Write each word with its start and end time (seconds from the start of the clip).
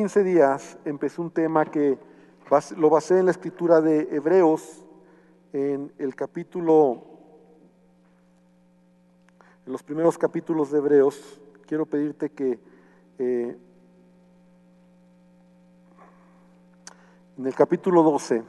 15 0.00 0.24
días 0.24 0.78
empecé 0.86 1.20
un 1.20 1.30
tema 1.30 1.66
que 1.66 1.98
lo 2.78 2.88
basé 2.88 3.18
en 3.18 3.26
la 3.26 3.32
escritura 3.32 3.82
de 3.82 4.08
Hebreos, 4.10 4.82
en 5.52 5.92
el 5.98 6.14
capítulo, 6.14 7.02
en 9.66 9.72
los 9.72 9.82
primeros 9.82 10.16
capítulos 10.16 10.70
de 10.70 10.78
Hebreos. 10.78 11.38
Quiero 11.66 11.84
pedirte 11.84 12.30
que 12.30 12.58
eh, 13.18 13.58
en 17.36 17.46
el 17.46 17.54
capítulo 17.54 18.02
12, 18.02 18.42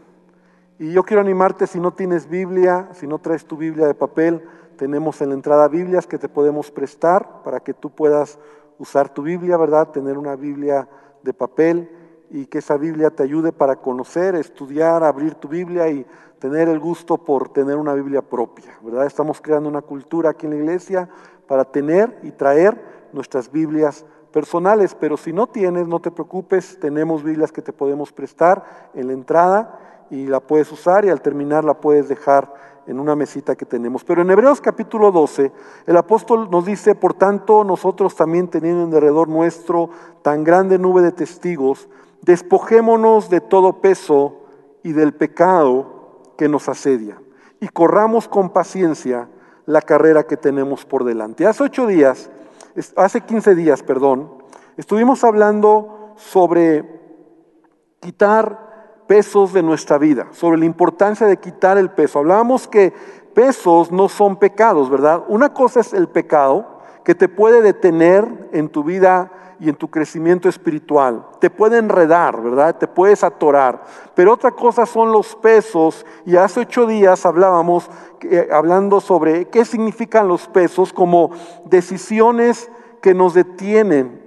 y 0.79 0.93
yo 0.93 1.04
quiero 1.04 1.20
animarte 1.20 1.68
si 1.68 1.81
no 1.81 1.91
tienes 1.91 2.29
Biblia, 2.29 2.88
si 2.93 3.07
no 3.07 3.20
traes 3.20 3.45
tu 3.45 3.57
Biblia 3.57 3.88
de 3.88 3.93
papel, 3.93 4.41
tenemos 4.77 5.21
en 5.21 5.27
la 5.27 5.36
entrada 5.36 5.68
Biblias 5.68 6.07
que 6.07 6.18
te 6.18 6.29
podemos 6.29 6.71
prestar 6.71 7.43
para 7.43 7.59
que 7.59 7.73
tú 7.73 7.89
puedas 7.89 8.39
usar 8.79 9.13
tu 9.13 9.21
Biblia, 9.21 9.57
¿verdad? 9.57 9.89
Tener 9.89 10.18
una 10.18 10.38
Biblia 10.38 10.88
de 11.23 11.33
papel 11.33 11.89
y 12.29 12.45
que 12.45 12.59
esa 12.59 12.77
Biblia 12.77 13.09
te 13.09 13.23
ayude 13.23 13.52
para 13.52 13.75
conocer, 13.75 14.35
estudiar, 14.35 15.03
abrir 15.03 15.35
tu 15.35 15.48
Biblia 15.48 15.89
y 15.89 16.05
tener 16.39 16.70
el 16.70 16.79
gusto 16.79 17.17
por 17.17 17.49
tener 17.49 17.77
una 17.77 17.93
Biblia 17.93 18.21
propia, 18.21 18.77
¿verdad? 18.81 19.05
Estamos 19.05 19.41
creando 19.41 19.70
una 19.70 19.81
cultura 19.81 20.31
aquí 20.31 20.45
en 20.45 20.53
la 20.53 20.57
iglesia 20.57 21.09
para 21.48 21.65
tener 21.65 22.20
y 22.23 22.31
traer 22.31 22.81
nuestras 23.12 23.52
Biblias 23.52 24.05
personales, 24.31 24.95
pero 24.95 25.17
si 25.17 25.34
no 25.34 25.48
tienes, 25.48 25.88
no 25.88 25.99
te 25.99 26.09
preocupes, 26.09 26.79
tenemos 26.79 27.23
Biblias 27.23 27.51
que 27.51 27.62
te 27.62 27.73
podemos 27.73 28.12
prestar 28.13 28.90
en 28.93 29.07
la 29.07 29.13
entrada 29.13 30.07
y 30.09 30.27
la 30.27 30.40
puedes 30.40 30.71
usar 30.71 31.05
y 31.05 31.09
al 31.09 31.21
terminar 31.21 31.63
la 31.63 31.76
puedes 31.76 32.07
dejar 32.07 32.53
en 32.91 33.00
una 33.00 33.16
mesita 33.16 33.55
que 33.55 33.66
tenemos. 33.66 34.04
Pero 34.04 34.22
en 34.22 34.30
Hebreos 34.30 34.62
capítulo 34.62 35.12
12, 35.12 35.52
el 35.88 35.98
apóstol 35.98 36.49
nos 36.52 36.66
dice, 36.66 36.94
por 36.94 37.13
tanto, 37.13 37.63
nosotros 37.63 38.16
también 38.16 38.49
teniendo 38.49 38.84
en 38.84 38.91
derredor 38.91 39.27
nuestro 39.27 39.90
tan 40.22 40.44
grande 40.44 40.77
nube 40.77 41.02
de 41.02 41.13
testigos, 41.13 41.88
despojémonos 42.22 43.30
de 43.30 43.41
todo 43.41 43.82
peso 43.82 44.41
y 44.84 44.91
del 44.91 45.13
pecado 45.13 46.34
que 46.38 46.49
nos 46.49 46.68
asedia 46.68 47.18
y 47.62 47.70
corramos 47.70 48.27
con 48.27 48.49
paciencia 48.49 49.30
la 49.65 49.82
carrera 49.82 50.24
que 50.24 50.35
tenemos 50.35 50.84
por 50.84 51.05
delante. 51.05 51.48
Hace 51.48 51.63
ocho 51.63 51.87
días, 51.87 52.30
hace 52.98 53.21
15 53.21 53.55
días, 53.55 53.84
perdón, 53.84 54.34
estuvimos 54.76 55.24
hablando 55.24 56.13
sobre 56.18 56.99
quitar 58.02 58.71
pesos 59.12 59.51
de 59.51 59.62
nuestra 59.62 59.98
vida, 59.98 60.27
sobre 60.31 60.57
la 60.57 60.63
importancia 60.63 61.27
de 61.27 61.35
quitar 61.35 61.77
el 61.77 61.90
peso. 61.90 62.20
Hablábamos 62.20 62.65
que 62.65 62.93
pesos 63.34 63.91
no 63.91 64.07
son 64.07 64.38
pecados, 64.38 64.90
¿verdad? 64.90 65.25
Una 65.28 65.53
cosa 65.53 65.81
es 65.81 65.91
el 65.91 66.07
pecado 66.07 66.79
que 67.03 67.13
te 67.13 67.28
puede 67.28 67.62
detener 67.62 68.47
en 68.53 68.69
tu 68.69 68.85
vida 68.85 69.29
y 69.59 69.68
en 69.68 69.75
tu 69.75 69.90
crecimiento 69.90 70.47
espiritual. 70.47 71.28
Te 71.41 71.50
puede 71.50 71.78
enredar, 71.78 72.41
¿verdad? 72.41 72.78
Te 72.78 72.88
puedes 72.88 73.22
atorar. 73.25 73.84
Pero 74.16 74.31
otra 74.31 74.51
cosa 74.51 74.85
son 74.85 75.12
los 75.12 75.35
pesos. 75.35 76.06
Y 76.25 76.38
hace 76.38 76.62
ocho 76.62 76.85
días 76.85 77.25
hablábamos, 77.25 77.90
eh, 78.22 78.47
hablando 78.50 79.01
sobre 79.01 79.50
qué 79.50 79.66
significan 79.66 80.29
los 80.29 80.47
pesos 80.47 80.94
como 80.94 81.31
decisiones 81.66 82.72
que 83.01 83.13
nos 83.13 83.34
detienen 83.34 84.21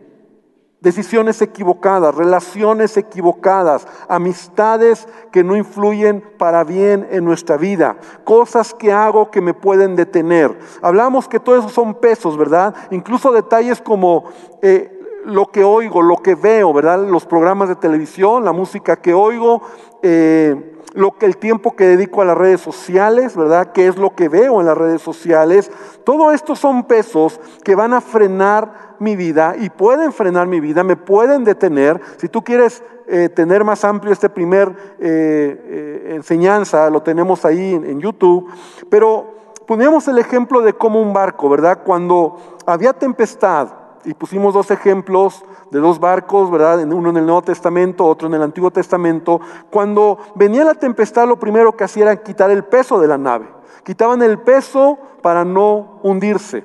decisiones 0.84 1.42
equivocadas, 1.42 2.14
relaciones 2.14 2.96
equivocadas, 2.96 3.88
amistades 4.06 5.08
que 5.32 5.42
no 5.42 5.56
influyen 5.56 6.22
para 6.38 6.62
bien 6.62 7.08
en 7.10 7.24
nuestra 7.24 7.56
vida, 7.56 7.96
cosas 8.22 8.74
que 8.74 8.92
hago 8.92 9.30
que 9.30 9.40
me 9.40 9.54
pueden 9.54 9.96
detener. 9.96 10.56
Hablamos 10.82 11.26
que 11.26 11.40
todo 11.40 11.58
eso 11.58 11.70
son 11.70 11.94
pesos, 11.94 12.36
¿verdad? 12.36 12.74
Incluso 12.90 13.32
detalles 13.32 13.80
como 13.80 14.24
eh, 14.60 14.90
lo 15.24 15.46
que 15.46 15.64
oigo, 15.64 16.02
lo 16.02 16.18
que 16.18 16.34
veo, 16.34 16.72
¿verdad? 16.74 16.98
Los 17.08 17.24
programas 17.24 17.70
de 17.70 17.76
televisión, 17.76 18.44
la 18.44 18.52
música 18.52 18.96
que 18.96 19.14
oigo. 19.14 19.62
Eh, 20.02 20.73
lo 20.94 21.18
que 21.18 21.26
el 21.26 21.36
tiempo 21.36 21.74
que 21.74 21.86
dedico 21.86 22.22
a 22.22 22.24
las 22.24 22.38
redes 22.38 22.60
sociales, 22.60 23.36
¿verdad? 23.36 23.72
¿Qué 23.72 23.88
es 23.88 23.96
lo 23.96 24.14
que 24.14 24.28
veo 24.28 24.60
en 24.60 24.66
las 24.66 24.78
redes 24.78 25.02
sociales? 25.02 25.70
Todo 26.04 26.30
esto 26.30 26.54
son 26.54 26.84
pesos 26.84 27.40
que 27.64 27.74
van 27.74 27.92
a 27.92 28.00
frenar 28.00 28.94
mi 29.00 29.16
vida 29.16 29.56
y 29.58 29.70
pueden 29.70 30.12
frenar 30.12 30.46
mi 30.46 30.60
vida, 30.60 30.84
me 30.84 30.96
pueden 30.96 31.42
detener. 31.42 32.00
Si 32.18 32.28
tú 32.28 32.44
quieres 32.44 32.84
eh, 33.08 33.28
tener 33.28 33.64
más 33.64 33.84
amplio 33.84 34.12
este 34.12 34.30
primer 34.30 34.68
eh, 34.68 35.60
eh, 35.66 36.12
enseñanza, 36.14 36.88
lo 36.90 37.02
tenemos 37.02 37.44
ahí 37.44 37.74
en, 37.74 37.84
en 37.84 38.00
YouTube, 38.00 38.48
pero 38.88 39.34
poníamos 39.66 40.06
el 40.06 40.18
ejemplo 40.18 40.60
de 40.62 40.74
cómo 40.74 41.02
un 41.02 41.12
barco, 41.12 41.48
¿verdad? 41.48 41.80
Cuando 41.84 42.36
había 42.66 42.92
tempestad, 42.92 43.83
y 44.04 44.14
pusimos 44.14 44.54
dos 44.54 44.70
ejemplos 44.70 45.44
de 45.70 45.80
dos 45.80 45.98
barcos, 45.98 46.50
¿verdad? 46.50 46.80
Uno 46.84 47.10
en 47.10 47.16
el 47.16 47.26
Nuevo 47.26 47.42
Testamento, 47.42 48.04
otro 48.04 48.28
en 48.28 48.34
el 48.34 48.42
Antiguo 48.42 48.70
Testamento. 48.70 49.40
Cuando 49.70 50.18
venía 50.34 50.64
la 50.64 50.74
tempestad, 50.74 51.26
lo 51.26 51.38
primero 51.38 51.76
que 51.76 51.84
hacía 51.84 52.04
era 52.04 52.22
quitar 52.22 52.50
el 52.50 52.64
peso 52.64 53.00
de 53.00 53.08
la 53.08 53.18
nave. 53.18 53.48
Quitaban 53.84 54.22
el 54.22 54.38
peso 54.38 54.98
para 55.22 55.44
no 55.44 56.00
hundirse. 56.02 56.64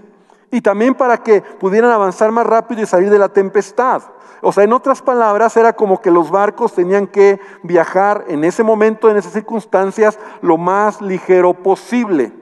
Y 0.52 0.62
también 0.62 0.96
para 0.96 1.18
que 1.18 1.42
pudieran 1.42 1.92
avanzar 1.92 2.32
más 2.32 2.46
rápido 2.46 2.82
y 2.82 2.86
salir 2.86 3.10
de 3.10 3.20
la 3.20 3.30
tempestad. 3.30 4.02
O 4.42 4.52
sea, 4.52 4.64
en 4.64 4.74
otras 4.74 5.02
palabras, 5.02 5.58
era 5.58 5.74
como 5.74 6.02
que 6.02 6.12
los 6.12 6.32
barcos 6.32 6.74
tenían 6.74 7.08
que 7.08 7.40
viajar 7.62 8.26
en 8.28 8.44
ese 8.44 8.64
momento, 8.64 9.10
en 9.10 9.18
esas 9.18 9.34
circunstancias, 9.34 10.18
lo 10.42 10.58
más 10.58 11.02
ligero 11.02 11.54
posible. 11.54 12.34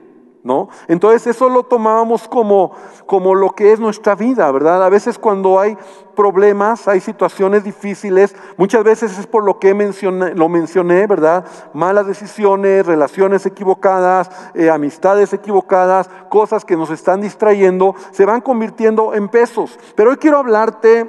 ¿No? 0.44 0.68
Entonces 0.86 1.26
eso 1.26 1.48
lo 1.48 1.64
tomábamos 1.64 2.28
como, 2.28 2.72
como 3.06 3.34
lo 3.34 3.50
que 3.50 3.72
es 3.72 3.80
nuestra 3.80 4.14
vida, 4.14 4.50
¿verdad? 4.52 4.82
A 4.84 4.88
veces 4.88 5.18
cuando 5.18 5.58
hay 5.58 5.76
problemas, 6.14 6.88
hay 6.88 7.00
situaciones 7.00 7.64
difíciles, 7.64 8.34
muchas 8.56 8.82
veces 8.82 9.18
es 9.18 9.26
por 9.26 9.44
lo 9.44 9.58
que 9.58 9.74
mencioné, 9.74 10.34
lo 10.34 10.48
mencioné, 10.48 11.06
¿verdad? 11.06 11.44
Malas 11.74 12.06
decisiones, 12.06 12.86
relaciones 12.86 13.46
equivocadas, 13.46 14.30
eh, 14.54 14.70
amistades 14.70 15.32
equivocadas, 15.32 16.08
cosas 16.28 16.64
que 16.64 16.76
nos 16.76 16.90
están 16.90 17.20
distrayendo, 17.20 17.94
se 18.12 18.24
van 18.24 18.40
convirtiendo 18.40 19.14
en 19.14 19.28
pesos. 19.28 19.78
Pero 19.94 20.10
hoy 20.10 20.16
quiero 20.16 20.38
hablarte 20.38 21.08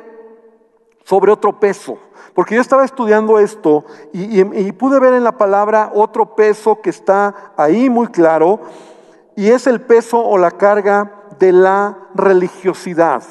sobre 1.06 1.32
otro 1.32 1.60
peso. 1.60 1.98
Porque 2.36 2.54
yo 2.54 2.62
estaba 2.62 2.86
estudiando 2.86 3.40
esto 3.40 3.84
y, 4.14 4.42
y 4.42 4.72
pude 4.74 5.00
ver 5.00 5.14
en 5.14 5.24
la 5.24 5.38
palabra 5.38 5.92
otro 5.94 6.36
peso 6.36 6.80
que 6.82 6.92
está 6.92 7.54
ahí 7.58 7.90
muy 7.90 8.08
claro 8.08 8.60
y 9.40 9.52
es 9.52 9.68
el 9.68 9.80
peso 9.80 10.20
o 10.20 10.38
la 10.38 10.52
carga 10.52 11.14
de 11.40 11.54
la 11.54 11.98
religiosidad, 12.14 13.24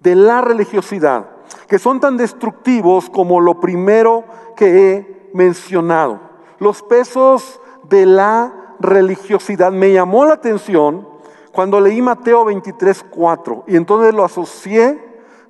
de 0.00 0.14
la 0.14 0.42
religiosidad, 0.42 1.30
que 1.66 1.78
son 1.78 1.98
tan 1.98 2.18
destructivos 2.18 3.08
como 3.08 3.40
lo 3.40 3.58
primero 3.58 4.24
que 4.54 4.92
he 4.92 5.30
mencionado. 5.32 6.20
Los 6.58 6.82
pesos 6.82 7.58
de 7.84 8.04
la 8.04 8.74
religiosidad. 8.80 9.72
Me 9.72 9.94
llamó 9.94 10.26
la 10.26 10.34
atención 10.34 11.08
cuando 11.52 11.80
leí 11.80 12.02
Mateo 12.02 12.44
23, 12.44 13.06
4 13.08 13.64
y 13.66 13.76
entonces 13.76 14.12
lo 14.12 14.26
asocié, 14.26 15.02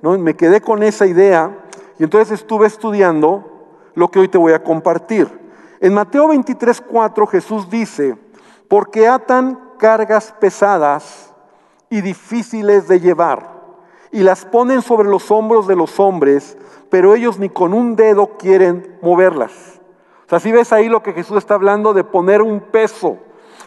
¿no? 0.03 0.17
me 0.19 0.37
quedé 0.37 0.61
con 0.61 0.85
esa 0.85 1.05
idea 1.05 1.65
y 1.99 2.05
entonces 2.05 2.31
estuve 2.31 2.69
estudiando 2.69 3.45
lo 3.97 4.09
que 4.09 4.21
hoy 4.21 4.29
te 4.29 4.39
voy 4.39 4.53
a 4.53 4.63
compartir. 4.63 5.29
En 5.81 5.95
Mateo 5.95 6.29
23, 6.29 6.81
4 6.81 7.27
Jesús 7.27 7.69
dice, 7.69 8.28
porque 8.69 9.09
atan 9.09 9.59
cargas 9.79 10.35
pesadas 10.39 11.33
y 11.91 12.03
difíciles 12.03 12.87
de 12.87 13.01
llevar 13.01 13.59
y 14.11 14.21
las 14.21 14.45
ponen 14.45 14.83
sobre 14.83 15.09
los 15.09 15.31
hombros 15.31 15.67
de 15.67 15.77
los 15.77 15.99
hombres, 16.01 16.57
pero 16.91 17.15
ellos 17.15 17.39
ni 17.39 17.49
con 17.49 17.75
un 17.75 17.97
dedo 17.97 18.37
quieren 18.39 18.99
moverlas. 19.03 19.81
O 20.27 20.29
sea, 20.29 20.41
si 20.41 20.53
ves 20.53 20.73
ahí 20.73 20.89
lo 20.89 21.03
que 21.03 21.13
Jesús 21.13 21.39
está 21.39 21.55
hablando 21.55 21.95
de 21.95 22.05
poner 22.05 22.43
un 22.43 22.61
peso. 22.61 23.19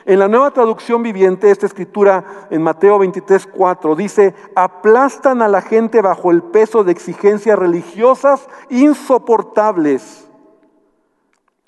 En 0.05 0.17
la 0.19 0.27
nueva 0.27 0.51
traducción 0.51 1.03
viviente, 1.03 1.51
esta 1.51 1.67
escritura 1.67 2.47
en 2.49 2.61
Mateo 2.63 2.97
23, 2.97 3.47
4 3.47 3.95
dice, 3.95 4.33
aplastan 4.55 5.43
a 5.43 5.47
la 5.47 5.61
gente 5.61 6.01
bajo 6.01 6.31
el 6.31 6.41
peso 6.41 6.83
de 6.83 6.91
exigencias 6.91 7.57
religiosas 7.57 8.47
insoportables 8.69 10.30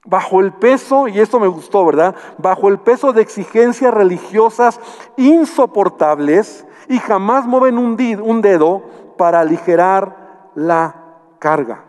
bajo 0.05 0.41
el 0.41 0.51
peso, 0.51 1.07
y 1.07 1.19
esto 1.19 1.39
me 1.39 1.47
gustó, 1.47 1.85
¿verdad? 1.85 2.15
Bajo 2.37 2.67
el 2.67 2.79
peso 2.79 3.13
de 3.13 3.21
exigencias 3.21 3.93
religiosas 3.93 4.79
insoportables 5.17 6.65
y 6.89 6.99
jamás 6.99 7.45
mueven 7.45 7.77
un, 7.77 8.41
dedo 8.41 8.83
para 9.17 9.39
aligerar 9.39 10.49
la 10.55 10.95
carga. 11.39 11.85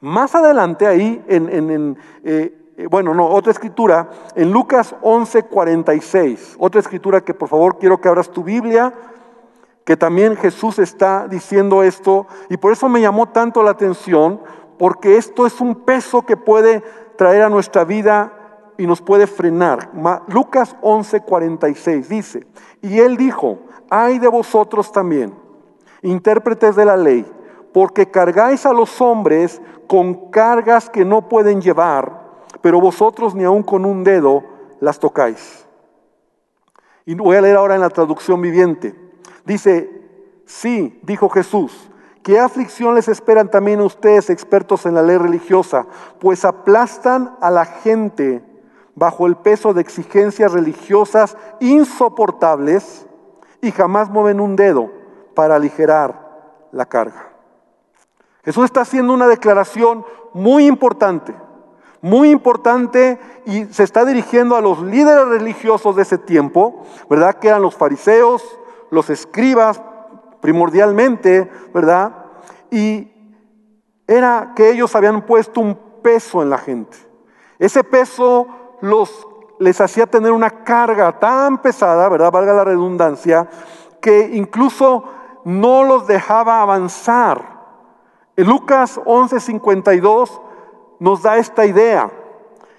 Más 0.00 0.34
adelante 0.34 0.86
ahí, 0.86 1.22
en, 1.28 1.98
eh, 2.24 2.72
eh, 2.76 2.86
bueno, 2.86 3.14
no, 3.14 3.26
otra 3.28 3.52
escritura, 3.52 4.08
en 4.34 4.50
Lucas 4.50 4.94
11, 5.02 5.44
46, 5.44 6.56
otra 6.58 6.80
escritura 6.80 7.20
que 7.20 7.34
por 7.34 7.48
favor 7.48 7.78
quiero 7.78 8.00
que 8.00 8.08
abras 8.08 8.30
tu 8.30 8.42
Biblia, 8.42 8.92
que 9.84 9.96
también 9.96 10.36
Jesús 10.36 10.78
está 10.78 11.28
diciendo 11.28 11.82
esto, 11.82 12.26
y 12.48 12.56
por 12.56 12.72
eso 12.72 12.88
me 12.88 13.02
llamó 13.02 13.28
tanto 13.28 13.62
la 13.62 13.70
atención, 13.70 14.40
porque 14.78 15.16
esto 15.16 15.46
es 15.46 15.60
un 15.60 15.74
peso 15.74 16.22
que 16.22 16.36
puede 16.36 16.82
traer 17.16 17.42
a 17.42 17.48
nuestra 17.48 17.84
vida 17.84 18.32
y 18.76 18.86
nos 18.86 19.00
puede 19.00 19.26
frenar. 19.26 19.90
Lucas 20.28 20.76
11:46 20.82 22.06
dice, 22.08 22.46
y 22.82 22.98
él 23.00 23.16
dijo, 23.16 23.58
ay 23.90 24.18
de 24.18 24.28
vosotros 24.28 24.90
también, 24.92 25.34
intérpretes 26.02 26.76
de 26.76 26.84
la 26.84 26.96
ley, 26.96 27.24
porque 27.72 28.10
cargáis 28.10 28.66
a 28.66 28.72
los 28.72 29.00
hombres 29.00 29.60
con 29.86 30.30
cargas 30.30 30.90
que 30.90 31.04
no 31.04 31.28
pueden 31.28 31.60
llevar, 31.60 32.20
pero 32.60 32.80
vosotros 32.80 33.34
ni 33.34 33.44
aun 33.44 33.62
con 33.62 33.84
un 33.84 34.04
dedo 34.04 34.42
las 34.80 34.98
tocáis. 34.98 35.66
Y 37.06 37.14
voy 37.14 37.36
a 37.36 37.40
leer 37.40 37.56
ahora 37.56 37.74
en 37.74 37.80
la 37.80 37.90
traducción 37.90 38.40
viviente. 38.40 38.94
Dice, 39.44 39.90
sí, 40.46 40.98
dijo 41.02 41.28
Jesús, 41.28 41.90
¿qué 42.24 42.40
aflicción 42.40 42.96
les 42.96 43.06
esperan 43.06 43.48
también 43.48 43.80
ustedes, 43.80 44.30
expertos 44.30 44.86
en 44.86 44.94
la 44.94 45.02
ley 45.02 45.18
religiosa? 45.18 45.86
Pues 46.18 46.44
aplastan 46.44 47.36
a 47.40 47.50
la 47.50 47.66
gente 47.66 48.42
bajo 48.96 49.26
el 49.26 49.36
peso 49.36 49.74
de 49.74 49.82
exigencias 49.82 50.52
religiosas 50.52 51.36
insoportables 51.60 53.06
y 53.60 53.70
jamás 53.70 54.10
mueven 54.10 54.40
un 54.40 54.56
dedo 54.56 54.90
para 55.34 55.56
aligerar 55.56 56.68
la 56.72 56.86
carga. 56.86 57.28
Jesús 58.44 58.64
está 58.64 58.80
haciendo 58.80 59.12
una 59.12 59.28
declaración 59.28 60.04
muy 60.32 60.66
importante, 60.66 61.34
muy 62.00 62.30
importante 62.30 63.18
y 63.46 63.64
se 63.66 63.82
está 63.82 64.04
dirigiendo 64.04 64.56
a 64.56 64.60
los 64.60 64.82
líderes 64.82 65.26
religiosos 65.28 65.96
de 65.96 66.02
ese 66.02 66.18
tiempo, 66.18 66.84
¿verdad? 67.08 67.34
Que 67.34 67.48
eran 67.48 67.62
los 67.62 67.74
fariseos, 67.74 68.42
los 68.90 69.10
escribas 69.10 69.80
primordialmente, 70.44 71.50
¿verdad? 71.72 72.26
Y 72.70 73.10
era 74.06 74.52
que 74.54 74.68
ellos 74.68 74.94
habían 74.94 75.22
puesto 75.22 75.62
un 75.62 75.74
peso 76.02 76.42
en 76.42 76.50
la 76.50 76.58
gente. 76.58 76.98
Ese 77.58 77.82
peso 77.82 78.46
los 78.82 79.26
les 79.58 79.80
hacía 79.80 80.04
tener 80.04 80.32
una 80.32 80.50
carga 80.50 81.18
tan 81.18 81.62
pesada, 81.62 82.10
¿verdad? 82.10 82.30
Valga 82.30 82.52
la 82.52 82.64
redundancia, 82.64 83.48
que 84.02 84.32
incluso 84.34 85.04
no 85.46 85.82
los 85.82 86.06
dejaba 86.06 86.60
avanzar. 86.60 87.40
En 88.36 88.46
Lucas 88.46 89.00
11:52 89.02 90.42
nos 91.00 91.22
da 91.22 91.38
esta 91.38 91.64
idea. 91.64 92.10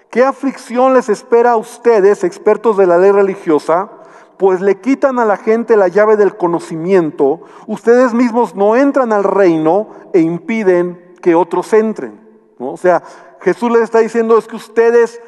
¿Qué 0.08 0.22
aflicción 0.22 0.94
les 0.94 1.08
espera 1.08 1.50
a 1.52 1.56
ustedes, 1.56 2.22
expertos 2.22 2.76
de 2.76 2.86
la 2.86 2.96
ley 2.96 3.10
religiosa? 3.10 3.90
Pues 4.38 4.60
le 4.60 4.80
quitan 4.80 5.18
a 5.18 5.24
la 5.24 5.36
gente 5.36 5.76
la 5.76 5.88
llave 5.88 6.16
del 6.16 6.36
conocimiento, 6.36 7.40
ustedes 7.66 8.12
mismos 8.12 8.54
no 8.54 8.76
entran 8.76 9.12
al 9.12 9.24
reino 9.24 9.88
e 10.12 10.20
impiden 10.20 11.14
que 11.22 11.34
otros 11.34 11.72
entren. 11.72 12.20
O 12.58 12.76
sea, 12.76 13.02
Jesús 13.40 13.70
les 13.70 13.82
está 13.82 14.00
diciendo 14.00 14.36
es 14.38 14.46
que 14.46 14.56
ustedes 14.56 15.20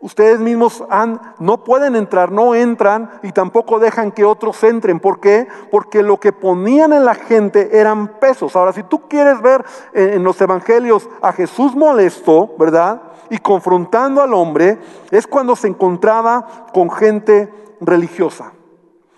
ustedes 0.00 0.38
mismos 0.38 0.84
han, 0.88 1.20
no 1.38 1.64
pueden 1.64 1.96
entrar, 1.96 2.30
no 2.30 2.54
entran 2.54 3.10
y 3.22 3.32
tampoco 3.32 3.78
dejan 3.78 4.12
que 4.12 4.24
otros 4.24 4.62
entren. 4.62 5.00
¿Por 5.00 5.20
qué? 5.20 5.48
Porque 5.70 6.02
lo 6.02 6.18
que 6.18 6.32
ponían 6.32 6.92
en 6.92 7.04
la 7.04 7.14
gente 7.14 7.78
eran 7.78 8.18
pesos. 8.20 8.56
Ahora, 8.56 8.72
si 8.72 8.82
tú 8.82 9.08
quieres 9.08 9.40
ver 9.42 9.64
en, 9.92 10.22
los 10.22 10.40
evangelios 10.40 11.08
a 11.20 11.32
Jesús 11.32 11.74
molesto, 11.74 12.54
¿verdad? 12.58 13.02
Y 13.30 13.38
confrontando 13.38 14.22
al 14.22 14.34
hombre, 14.34 14.78
es 15.10 15.26
cuando 15.26 15.56
se 15.56 15.68
encontraba 15.68 16.68
con 16.72 16.90
gente 16.90 17.52
religiosa 17.80 18.52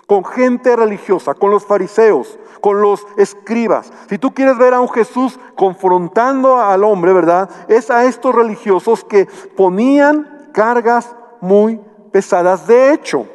con 0.08 0.24
gente 0.24 0.74
religiosa, 0.74 1.34
con 1.34 1.50
los 1.50 1.66
fariseos, 1.66 2.38
con 2.62 2.80
los 2.80 3.06
escribas. 3.18 3.92
Si 4.08 4.16
tú 4.16 4.32
quieres 4.32 4.56
ver 4.56 4.72
a 4.72 4.80
un 4.80 4.88
Jesús 4.88 5.38
confrontando 5.54 6.58
al 6.58 6.82
hombre, 6.82 7.12
¿verdad? 7.12 7.50
Es 7.68 7.90
a 7.90 8.06
estos 8.06 8.34
religiosos 8.34 9.04
que 9.04 9.28
ponían 9.54 10.48
cargas 10.54 11.14
muy 11.42 11.78
pesadas. 12.10 12.66
De 12.66 12.94
hecho, 12.94 13.26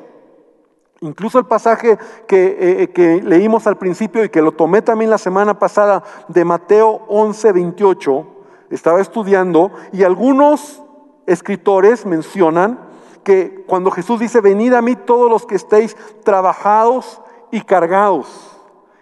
incluso 1.02 1.38
el 1.38 1.46
pasaje 1.46 2.00
que, 2.26 2.58
eh, 2.60 2.90
que, 2.90 3.22
leímos 3.22 3.68
al 3.68 3.78
principio 3.78 4.24
y 4.24 4.30
que 4.30 4.42
lo 4.42 4.54
tomé 4.54 4.82
también 4.82 5.12
la 5.12 5.20
semana 5.20 5.60
pasada 5.60 6.02
de 6.28 6.44
Mateo 6.44 7.02
11, 7.08 7.52
28, 7.52 8.28
estaba 8.72 9.00
estudiando 9.00 9.72
y 9.92 10.02
algunos 10.02 10.82
escritores 11.28 12.08
mencionan 12.08 12.93
que 13.24 13.64
cuando 13.68 13.92
Jesús 13.92 14.20
dice, 14.20 14.42
venid 14.42 14.74
a 14.74 14.82
mí 14.82 14.96
todos 14.96 15.30
los 15.30 15.46
que 15.46 15.56
estéis 15.56 15.96
trabajados 16.24 17.22
y 17.52 17.62
cargados, 17.62 18.28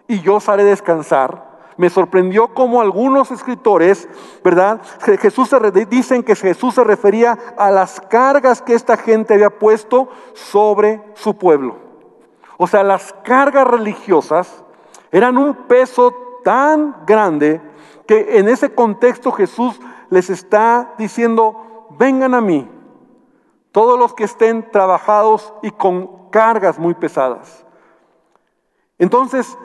y 0.07 0.21
yo 0.21 0.35
os 0.35 0.49
haré 0.49 0.63
descansar, 0.63 1.51
me 1.77 1.89
sorprendió 1.89 2.53
cómo 2.53 2.81
algunos 2.81 3.31
escritores, 3.31 4.07
¿verdad? 4.43 4.81
Jesús 5.19 5.49
se, 5.49 5.85
dicen 5.85 6.21
que 6.21 6.35
Jesús 6.35 6.75
se 6.75 6.83
refería 6.83 7.37
a 7.57 7.71
las 7.71 7.99
cargas 8.01 8.61
que 8.61 8.75
esta 8.75 8.97
gente 8.97 9.33
había 9.33 9.49
puesto 9.49 10.09
sobre 10.33 11.01
su 11.15 11.35
pueblo. 11.37 11.77
O 12.57 12.67
sea, 12.67 12.83
las 12.83 13.15
cargas 13.23 13.65
religiosas 13.65 14.63
eran 15.11 15.37
un 15.37 15.55
peso 15.55 16.13
tan 16.43 16.97
grande 17.07 17.61
que 18.05 18.37
en 18.37 18.49
ese 18.49 18.75
contexto 18.75 19.31
Jesús 19.31 19.79
les 20.09 20.29
está 20.29 20.93
diciendo, 20.97 21.87
vengan 21.97 22.35
a 22.35 22.41
mí, 22.41 22.69
todos 23.71 23.97
los 23.97 24.13
que 24.13 24.25
estén 24.25 24.69
trabajados 24.71 25.53
y 25.61 25.71
con 25.71 26.29
cargas 26.29 26.77
muy 26.79 26.93
pesadas. 26.93 27.65
Entonces, 28.97 29.57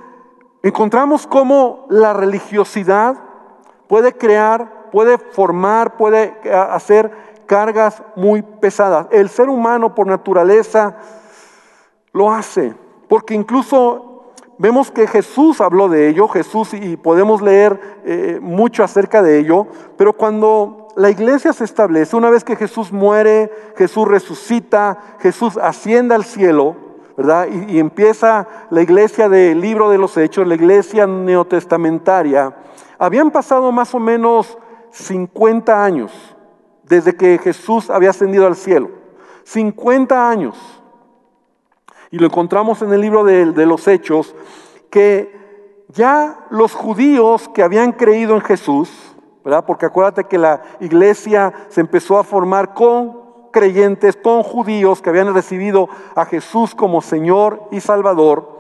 Encontramos 0.67 1.29
cómo 1.29 1.87
la 1.89 2.13
religiosidad 2.13 3.17
puede 3.87 4.13
crear, 4.13 4.91
puede 4.91 5.17
formar, 5.17 5.97
puede 5.97 6.37
eh, 6.43 6.53
hacer 6.53 7.13
cargas 7.47 8.03
muy 8.17 8.43
pesadas. 8.43 9.07
El 9.13 9.29
ser 9.29 9.49
humano 9.49 9.95
por 9.95 10.09
naturaleza 10.09 10.97
lo 12.11 12.33
hace, 12.33 12.75
porque 13.09 13.35
incluso 13.35 14.33
vemos 14.59 14.91
que 14.91 15.07
Jesús 15.07 15.61
habló 15.61 15.89
de 15.89 16.09
ello, 16.09 16.27
Jesús, 16.27 16.75
y 16.75 16.97
podemos 16.97 17.43
leer 17.43 18.01
eh, 18.05 18.41
mucho 18.43 18.83
acerca 18.83 19.23
de 19.23 19.39
ello, 19.39 19.69
pero 19.97 20.15
cuando 20.15 20.86
la 20.97 21.11
iglesia 21.11 21.53
se 21.53 21.65
establece, 21.65 22.17
una 22.17 22.31
vez 22.31 22.43
que 22.43 22.57
Jesús 22.57 22.91
muere, 22.91 23.53
Jesús 23.77 24.09
resucita, 24.09 25.17
Jesús 25.21 25.59
asciende 25.59 26.15
al 26.15 26.25
cielo, 26.25 26.75
¿verdad? 27.19 27.49
Y, 27.69 27.79
empieza 27.79 28.49
la 28.71 28.81
iglesia 28.81 29.29
del 29.29 29.61
libro 29.61 29.91
de 29.91 29.99
los 29.99 30.17
hechos, 30.17 30.47
la 30.47 30.55
iglesia 30.55 31.07
neotestamentaria. 31.07 32.57
Habían 32.99 33.31
pasado 33.31 33.71
más 33.73 33.95
o 33.95 34.01
menos 34.01 34.57
50 34.91 35.85
años 35.85 36.13
desde 36.85 37.15
que 37.15 37.39
Jesús 37.39 37.91
había 37.91 38.11
ascendido 38.11 38.47
al 38.47 38.57
cielo. 38.57 38.89
50 39.45 40.31
años. 40.31 40.57
Y 42.11 42.19
lo 42.19 42.27
encontramos 42.27 42.81
en 42.81 42.95
el 42.95 43.03
libro 43.03 43.23
de, 43.23 43.53
de 43.53 43.67
los 43.67 43.87
hechos, 43.87 44.35
que 44.89 45.37
ya 45.89 46.47
los 46.49 46.73
judíos 46.73 47.51
que 47.51 47.63
habían 47.63 47.93
creído 47.93 48.35
en 48.35 48.41
Jesús, 48.41 49.16
¿verdad? 49.47 49.65
Porque 49.65 49.87
acuérdate 49.87 50.25
que 50.25 50.39
la 50.39 50.61
iglesia 50.81 51.53
se 51.69 51.81
empezó 51.81 52.19
a 52.19 52.25
formar 52.25 52.75
con 52.75 53.17
creyentes, 53.53 54.17
con 54.17 54.43
judíos 54.43 55.01
que 55.01 55.09
habían 55.09 55.33
recibido 55.33 55.89
a 56.17 56.25
Jesús 56.25 56.75
como 56.75 57.01
Señor 57.01 57.63
y 57.71 57.81
Salvador. 57.81 58.59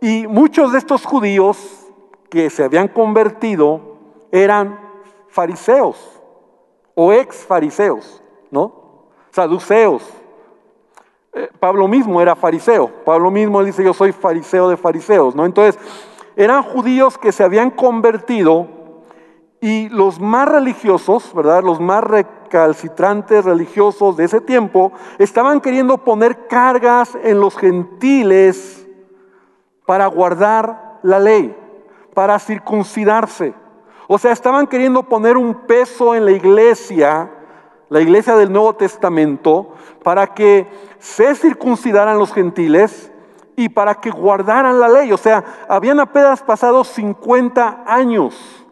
Y 0.00 0.26
muchos 0.26 0.72
de 0.72 0.78
estos 0.78 1.04
judíos 1.04 1.86
que 2.28 2.50
se 2.50 2.64
habían 2.64 2.88
convertido 2.88 3.98
eran 4.32 4.80
fariseos 5.28 6.20
o 6.96 7.12
ex 7.12 7.46
fariseos, 7.46 8.20
¿no? 8.50 8.72
Saduceos. 9.30 10.02
Eh, 11.34 11.50
Pablo 11.60 11.86
mismo 11.86 12.20
era 12.20 12.34
fariseo. 12.34 12.90
Pablo 13.04 13.30
mismo 13.30 13.62
dice, 13.62 13.84
yo 13.84 13.94
soy 13.94 14.10
fariseo 14.10 14.70
de 14.70 14.76
fariseos, 14.76 15.36
¿no? 15.36 15.46
Entonces, 15.46 15.80
eran 16.34 16.64
judíos 16.64 17.16
que 17.16 17.30
se 17.30 17.44
habían 17.44 17.70
convertido 17.70 18.74
y 19.60 19.88
los 19.88 20.20
más 20.20 20.48
religiosos, 20.48 21.32
¿verdad? 21.34 21.62
Los 21.62 21.80
más 21.80 22.04
recalcitrantes 22.04 23.44
religiosos 23.44 24.16
de 24.16 24.24
ese 24.24 24.40
tiempo 24.40 24.92
estaban 25.18 25.60
queriendo 25.60 25.98
poner 25.98 26.46
cargas 26.46 27.16
en 27.22 27.40
los 27.40 27.56
gentiles 27.56 28.86
para 29.86 30.06
guardar 30.06 30.98
la 31.02 31.18
ley, 31.18 31.56
para 32.14 32.38
circuncidarse. 32.38 33.54
O 34.08 34.18
sea, 34.18 34.32
estaban 34.32 34.66
queriendo 34.66 35.02
poner 35.02 35.36
un 35.36 35.54
peso 35.66 36.14
en 36.14 36.24
la 36.24 36.32
iglesia, 36.32 37.30
la 37.88 38.00
iglesia 38.00 38.36
del 38.36 38.52
Nuevo 38.52 38.74
Testamento, 38.74 39.74
para 40.02 40.28
que 40.28 40.66
se 40.98 41.34
circuncidaran 41.34 42.18
los 42.18 42.32
gentiles 42.32 43.10
y 43.56 43.68
para 43.68 43.94
que 43.94 44.10
guardaran 44.10 44.78
la 44.78 44.88
ley. 44.88 45.12
O 45.12 45.16
sea, 45.16 45.42
habían 45.68 45.98
apenas 45.98 46.42
pasado 46.42 46.84
50 46.84 47.84
años 47.86 48.65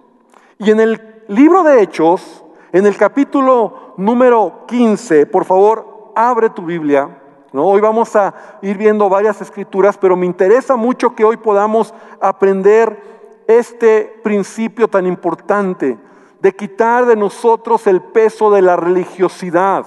y 0.64 0.70
en 0.70 0.80
el 0.80 1.24
libro 1.28 1.62
de 1.62 1.82
Hechos, 1.82 2.42
en 2.72 2.86
el 2.86 2.96
capítulo 2.96 3.94
número 3.98 4.64
15, 4.66 5.26
por 5.26 5.44
favor, 5.44 6.12
abre 6.16 6.48
tu 6.48 6.62
Biblia. 6.62 7.18
¿no? 7.52 7.66
Hoy 7.66 7.82
vamos 7.82 8.16
a 8.16 8.34
ir 8.62 8.78
viendo 8.78 9.10
varias 9.10 9.42
escrituras, 9.42 9.98
pero 9.98 10.16
me 10.16 10.24
interesa 10.24 10.74
mucho 10.74 11.14
que 11.14 11.24
hoy 11.24 11.36
podamos 11.36 11.92
aprender 12.18 13.44
este 13.46 14.20
principio 14.22 14.88
tan 14.88 15.06
importante 15.06 15.98
de 16.40 16.56
quitar 16.56 17.04
de 17.04 17.16
nosotros 17.16 17.86
el 17.86 18.00
peso 18.00 18.50
de 18.50 18.62
la 18.62 18.76
religiosidad. 18.76 19.84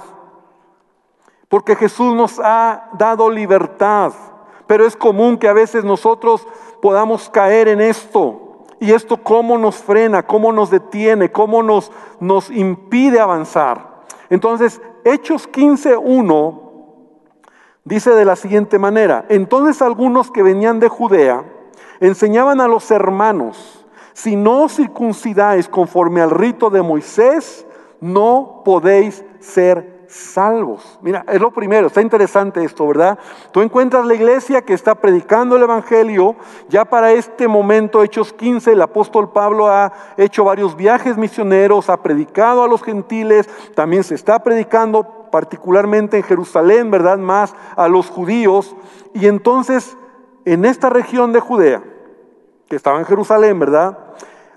Porque 1.49 1.75
Jesús 1.75 2.13
nos 2.13 2.39
ha 2.39 2.89
dado 2.93 3.31
libertad, 3.31 4.13
pero 4.67 4.85
es 4.85 4.95
común 4.95 5.37
que 5.37 5.47
a 5.47 5.53
veces 5.53 5.83
nosotros 5.83 6.47
podamos 6.81 7.29
caer 7.29 7.67
en 7.67 7.81
esto 7.81 8.46
y 8.79 8.91
esto 8.91 9.17
cómo 9.17 9.57
nos 9.57 9.75
frena, 9.77 10.23
cómo 10.23 10.51
nos 10.51 10.69
detiene, 10.69 11.31
cómo 11.31 11.63
nos, 11.63 11.91
nos 12.19 12.49
impide 12.49 13.19
avanzar. 13.19 14.03
Entonces, 14.29 14.81
Hechos 15.03 15.49
15.1 15.49 16.61
dice 17.83 18.11
de 18.11 18.25
la 18.25 18.35
siguiente 18.35 18.77
manera, 18.77 19.25
entonces 19.29 19.81
algunos 19.81 20.29
que 20.29 20.43
venían 20.43 20.79
de 20.79 20.89
Judea 20.89 21.45
enseñaban 21.99 22.59
a 22.61 22.67
los 22.67 22.91
hermanos, 22.91 23.85
si 24.13 24.35
no 24.35 24.67
circuncidáis 24.67 25.69
conforme 25.69 26.21
al 26.21 26.31
rito 26.31 26.69
de 26.69 26.81
Moisés, 26.81 27.65
no 28.01 28.61
podéis 28.65 29.23
ser 29.39 29.96
salvos. 30.07 30.97
Mira, 31.01 31.25
es 31.27 31.39
lo 31.39 31.51
primero, 31.51 31.87
está 31.87 32.01
interesante 32.01 32.63
esto, 32.63 32.87
¿verdad? 32.87 33.19
Tú 33.51 33.61
encuentras 33.61 34.05
la 34.05 34.15
iglesia 34.15 34.61
que 34.61 34.73
está 34.73 34.95
predicando 34.95 35.55
el 35.55 35.63
Evangelio, 35.63 36.35
ya 36.69 36.85
para 36.85 37.11
este 37.11 37.47
momento, 37.47 38.03
Hechos 38.03 38.33
15, 38.33 38.71
el 38.71 38.81
apóstol 38.81 39.31
Pablo 39.31 39.67
ha 39.67 39.91
hecho 40.17 40.43
varios 40.43 40.75
viajes 40.75 41.17
misioneros, 41.17 41.89
ha 41.89 42.01
predicado 42.01 42.63
a 42.63 42.67
los 42.67 42.83
gentiles, 42.83 43.49
también 43.75 44.03
se 44.03 44.15
está 44.15 44.39
predicando 44.39 45.03
particularmente 45.31 46.17
en 46.17 46.23
Jerusalén, 46.23 46.89
¿verdad? 46.89 47.17
Más 47.17 47.53
a 47.75 47.87
los 47.87 48.09
judíos. 48.09 48.75
Y 49.13 49.27
entonces, 49.27 49.97
en 50.45 50.65
esta 50.65 50.89
región 50.89 51.33
de 51.33 51.39
Judea, 51.39 51.83
que 52.69 52.75
estaba 52.75 52.99
en 52.99 53.05
Jerusalén, 53.05 53.59
¿verdad? 53.59 53.97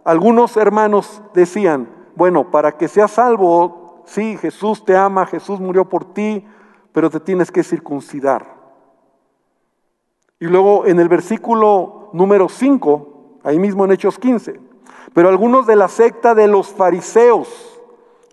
Algunos 0.04 0.56
hermanos 0.56 1.22
decían, 1.34 1.88
bueno, 2.16 2.50
para 2.50 2.72
que 2.72 2.88
seas 2.88 3.12
salvo 3.12 3.79
Sí, 4.04 4.36
Jesús 4.36 4.84
te 4.84 4.96
ama, 4.96 5.26
Jesús 5.26 5.60
murió 5.60 5.88
por 5.88 6.12
ti, 6.12 6.46
pero 6.92 7.10
te 7.10 7.20
tienes 7.20 7.50
que 7.50 7.62
circuncidar. 7.62 8.60
Y 10.38 10.46
luego 10.46 10.86
en 10.86 10.98
el 10.98 11.08
versículo 11.08 12.10
número 12.12 12.48
5, 12.48 13.40
ahí 13.44 13.58
mismo 13.58 13.84
en 13.84 13.92
Hechos 13.92 14.18
15, 14.18 14.58
pero 15.12 15.28
algunos 15.28 15.66
de 15.66 15.76
la 15.76 15.88
secta 15.88 16.34
de 16.34 16.48
los 16.48 16.68
fariseos 16.68 17.80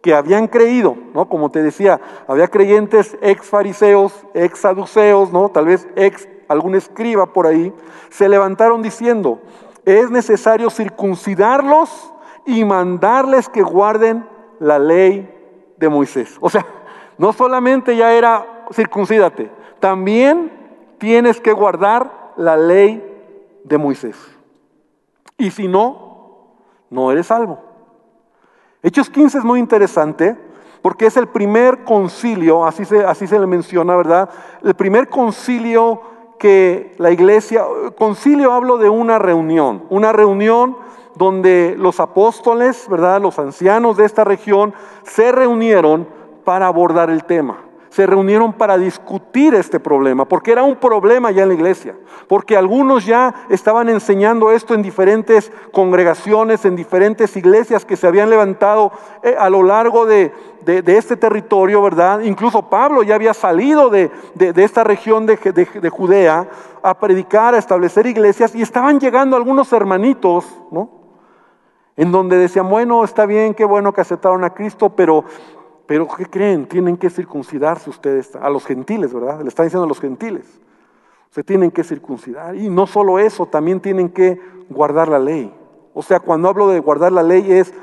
que 0.01 0.13
habían 0.13 0.47
creído, 0.47 0.95
¿no? 1.13 1.27
Como 1.27 1.51
te 1.51 1.61
decía, 1.61 1.99
había 2.27 2.47
creyentes 2.47 3.17
ex 3.21 3.45
fariseos, 3.47 4.13
ex 4.33 4.59
saduceos, 4.59 5.33
¿no? 5.33 5.49
Tal 5.49 5.65
vez 5.65 5.87
ex 5.95 6.27
algún 6.47 6.75
escriba 6.75 7.33
por 7.33 7.45
ahí, 7.45 7.73
se 8.09 8.29
levantaron 8.29 8.81
diciendo, 8.81 9.41
es 9.85 10.09
necesario 10.09 10.69
circuncidarlos 10.69 12.13
y 12.45 12.63
mandarles 12.63 13.49
que 13.49 13.61
guarden 13.61 14.25
la 14.59 14.79
ley 14.79 15.36
de 15.77 15.89
Moisés. 15.89 16.37
O 16.41 16.49
sea, 16.49 16.65
no 17.17 17.33
solamente 17.33 17.95
ya 17.95 18.13
era 18.13 18.65
circuncídate, 18.71 19.49
también 19.79 20.51
tienes 20.97 21.39
que 21.39 21.53
guardar 21.53 22.33
la 22.35 22.57
ley 22.57 23.03
de 23.63 23.77
Moisés. 23.77 24.15
Y 25.37 25.51
si 25.51 25.67
no, 25.67 26.47
no 26.89 27.11
eres 27.11 27.27
salvo. 27.27 27.59
Hechos 28.81 29.09
15 29.09 29.39
es 29.39 29.43
muy 29.43 29.59
interesante 29.59 30.37
porque 30.81 31.07
es 31.07 31.17
el 31.17 31.27
primer 31.27 31.83
concilio, 31.83 32.65
así 32.65 32.85
se, 32.85 33.03
así 33.03 33.27
se 33.27 33.39
le 33.39 33.47
menciona, 33.47 33.95
¿verdad? 33.95 34.29
El 34.63 34.75
primer 34.75 35.09
concilio 35.09 36.01
que 36.39 36.93
la 36.97 37.11
iglesia, 37.11 37.65
concilio 37.97 38.53
hablo 38.53 38.77
de 38.77 38.89
una 38.89 39.19
reunión, 39.19 39.83
una 39.89 40.13
reunión 40.13 40.77
donde 41.17 41.75
los 41.77 41.99
apóstoles, 41.99 42.87
¿verdad? 42.89 43.21
Los 43.21 43.39
ancianos 43.39 43.97
de 43.97 44.05
esta 44.05 44.23
región 44.23 44.73
se 45.03 45.31
reunieron 45.31 46.07
para 46.43 46.67
abordar 46.67 47.09
el 47.09 47.23
tema. 47.23 47.57
Se 47.89 48.05
reunieron 48.05 48.53
para 48.53 48.77
discutir 48.77 49.55
este 49.55 49.79
problema, 49.79 50.25
porque 50.25 50.51
era 50.51 50.61
un 50.61 50.75
problema 50.75 51.31
ya 51.31 51.43
en 51.43 51.49
la 51.49 51.55
iglesia, 51.55 51.95
porque 52.27 52.55
algunos 52.55 53.05
ya 53.05 53.33
estaban 53.49 53.89
enseñando 53.89 54.51
esto 54.51 54.75
en 54.75 54.83
diferentes 54.83 55.51
congregaciones, 55.71 56.63
en 56.65 56.75
diferentes 56.75 57.35
iglesias 57.35 57.85
que 57.85 57.95
se 57.95 58.05
habían 58.05 58.29
levantado 58.29 58.91
eh, 59.23 59.35
a 59.39 59.49
lo 59.49 59.63
largo 59.63 60.05
de, 60.05 60.31
este 60.85 61.15
territorio, 61.15 61.81
¿verdad? 61.81 62.19
Incluso 62.19 62.69
Pablo 62.69 63.01
ya 63.01 63.15
había 63.15 63.33
salido 63.33 63.89
de, 63.89 64.11
esta 64.57 64.83
región 64.83 65.25
de, 65.25 65.89
Judea 65.89 66.47
a 66.83 66.99
predicar, 66.99 67.55
a 67.55 67.57
establecer 67.57 68.05
iglesias, 68.05 68.53
y 68.53 68.61
estaban 68.61 68.99
llegando 68.99 69.35
algunos 69.37 69.73
hermanitos, 69.73 70.45
¿no? 70.71 70.96
En 71.97 72.11
donde 72.11 72.37
decían, 72.37 72.69
bueno, 72.69 73.03
está 73.03 73.25
bien, 73.25 73.55
qué 73.55 73.65
bueno 73.65 73.91
que 73.91 74.01
aceptaron 74.01 74.43
a 74.43 74.51
Cristo, 74.51 74.89
pero, 74.89 75.25
pero 75.87 76.07
¿qué 76.07 76.27
creen? 76.27 76.67
Tienen 76.67 76.95
que 76.95 77.09
circuncidarse 77.09 77.89
ustedes, 77.89 78.35
a 78.35 78.49
los 78.51 78.65
gentiles, 78.65 79.11
¿verdad? 79.11 79.41
Le 79.41 79.49
están 79.49 79.65
diciendo 79.65 79.85
a 79.85 79.87
los 79.87 79.99
gentiles. 79.99 80.45
Se 81.31 81.43
tienen 81.43 81.71
que 81.71 81.83
circuncidar. 81.83 82.55
Y 82.55 82.69
no 82.69 82.85
solo 82.85 83.17
eso, 83.17 83.47
también 83.47 83.81
tienen 83.81 84.09
que 84.09 84.39
guardar 84.69 85.09
la 85.09 85.17
ley. 85.17 85.51
O 85.95 86.03
sea, 86.03 86.19
cuando 86.19 86.47
hablo 86.49 86.67
de 86.67 86.79
guardar 86.79 87.11
la 87.11 87.23
ley 87.23 87.51
es 87.51 87.73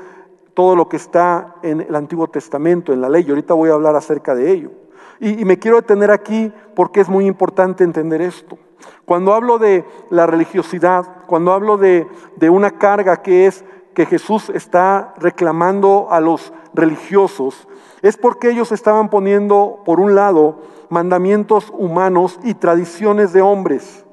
todo 0.53 0.77
lo 0.77 0.87
que 0.87 0.95
está 0.95 1.55
en 1.61 1.81
el 1.81 1.93
Antiguo 1.93 2.27
Testamento, 2.27 2.93
en 2.93 3.01
la 3.01 3.09
ley. 3.09 3.25
Y 3.27 3.29
ahorita 3.29 3.53
voy 3.53 3.69
a 3.69 3.73
hablar 3.73 3.97
acerca 3.97 4.33
de 4.33 4.49
ello. 4.49 4.71
Y, 5.19 5.43
me 5.43 5.59
quiero 5.59 5.77
detener 5.77 6.11
aquí 6.11 6.53
porque 6.73 7.01
es 7.01 7.09
muy 7.09 7.25
importante 7.25 7.83
entender 7.83 8.21
esto. 8.21 8.57
Cuando 9.03 9.33
hablo 9.33 9.57
de 9.57 9.83
la 10.09 10.25
religiosidad, 10.25 11.05
cuando 11.27 11.51
hablo 11.51 11.77
de 11.77 12.07
una 12.49 12.71
carga 12.71 13.21
que 13.21 13.45
es 13.47 13.63
que 13.95 14.05
Jesús 14.05 14.51
está 14.51 15.15
reclamando 15.17 16.07
a 16.11 16.19
los 16.19 16.53
religiosos 16.75 17.67
es 18.03 18.17
porque 18.17 18.51
ellos 18.51 18.71
estaban 18.71 19.09
poniendo, 19.09 19.81
por 19.83 19.99
un 19.99 20.13
lado, 20.13 20.59
mandamientos 20.89 21.73
humanos 21.75 22.39
y 22.43 22.53
tradiciones 22.53 23.33
de 23.33 23.41
hombres 23.41 24.05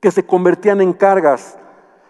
que 0.00 0.10
se 0.10 0.26
convertían 0.26 0.80
en 0.80 0.92
cargas, 0.92 1.58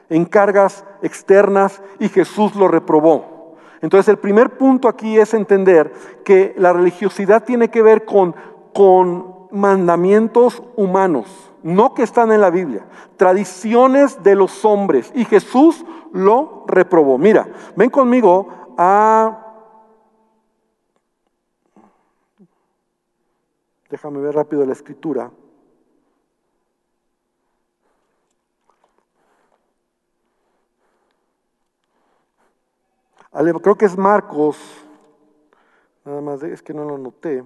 en 0.08 0.24
cargas 0.24 0.84
externas 1.02 1.82
y 1.98 2.08
Jesús 2.08 2.54
lo 2.54 2.68
reprobó. 2.68 3.56
Entonces 3.82 4.08
el 4.08 4.18
primer 4.18 4.56
punto 4.56 4.88
aquí 4.88 5.18
es 5.18 5.34
entender 5.34 5.92
que 6.24 6.54
la 6.56 6.72
religiosidad 6.72 7.44
tiene 7.44 7.68
que 7.68 7.82
ver 7.82 8.04
con, 8.04 8.34
con 8.72 9.48
mandamientos 9.50 10.62
humanos, 10.76 11.45
no 11.62 11.94
que 11.94 12.02
están 12.02 12.32
en 12.32 12.40
la 12.40 12.50
Biblia, 12.50 12.84
tradiciones 13.16 14.22
de 14.22 14.34
los 14.34 14.64
hombres. 14.64 15.12
Y 15.14 15.24
Jesús 15.24 15.84
lo 16.12 16.64
reprobó. 16.66 17.18
Mira, 17.18 17.48
ven 17.76 17.90
conmigo 17.90 18.74
a... 18.78 19.42
Déjame 23.88 24.20
ver 24.20 24.34
rápido 24.34 24.66
la 24.66 24.72
escritura. 24.72 25.30
Creo 33.66 33.76
que 33.76 33.84
es 33.84 33.98
Marcos, 33.98 34.56
nada 36.04 36.22
más, 36.22 36.42
es 36.42 36.62
que 36.62 36.72
no 36.72 36.84
lo 36.84 36.96
noté. 36.96 37.44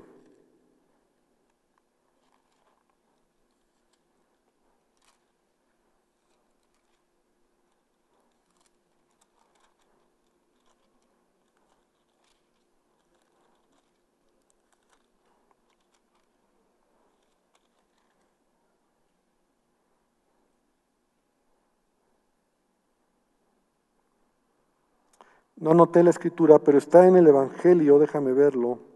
No 25.61 25.75
noté 25.75 26.02
la 26.02 26.11
escritura, 26.11 26.59
pero 26.59 26.79
está 26.79 27.07
en 27.07 27.17
el 27.17 27.26
Evangelio, 27.26 27.99
déjame 27.99 28.33
verlo. 28.33 28.89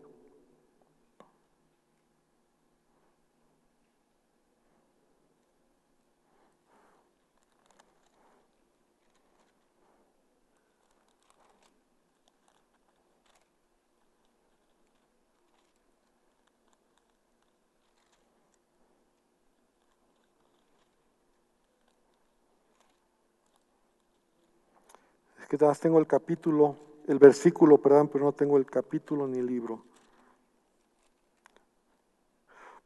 Tengo 25.81 25.99
el 25.99 26.07
capítulo, 26.07 26.77
el 27.07 27.19
versículo, 27.19 27.79
perdón, 27.79 28.09
pero 28.09 28.25
no 28.25 28.33
tengo 28.33 28.57
el 28.57 28.67
capítulo 28.67 29.27
ni 29.27 29.39
el 29.39 29.47
libro. 29.47 29.83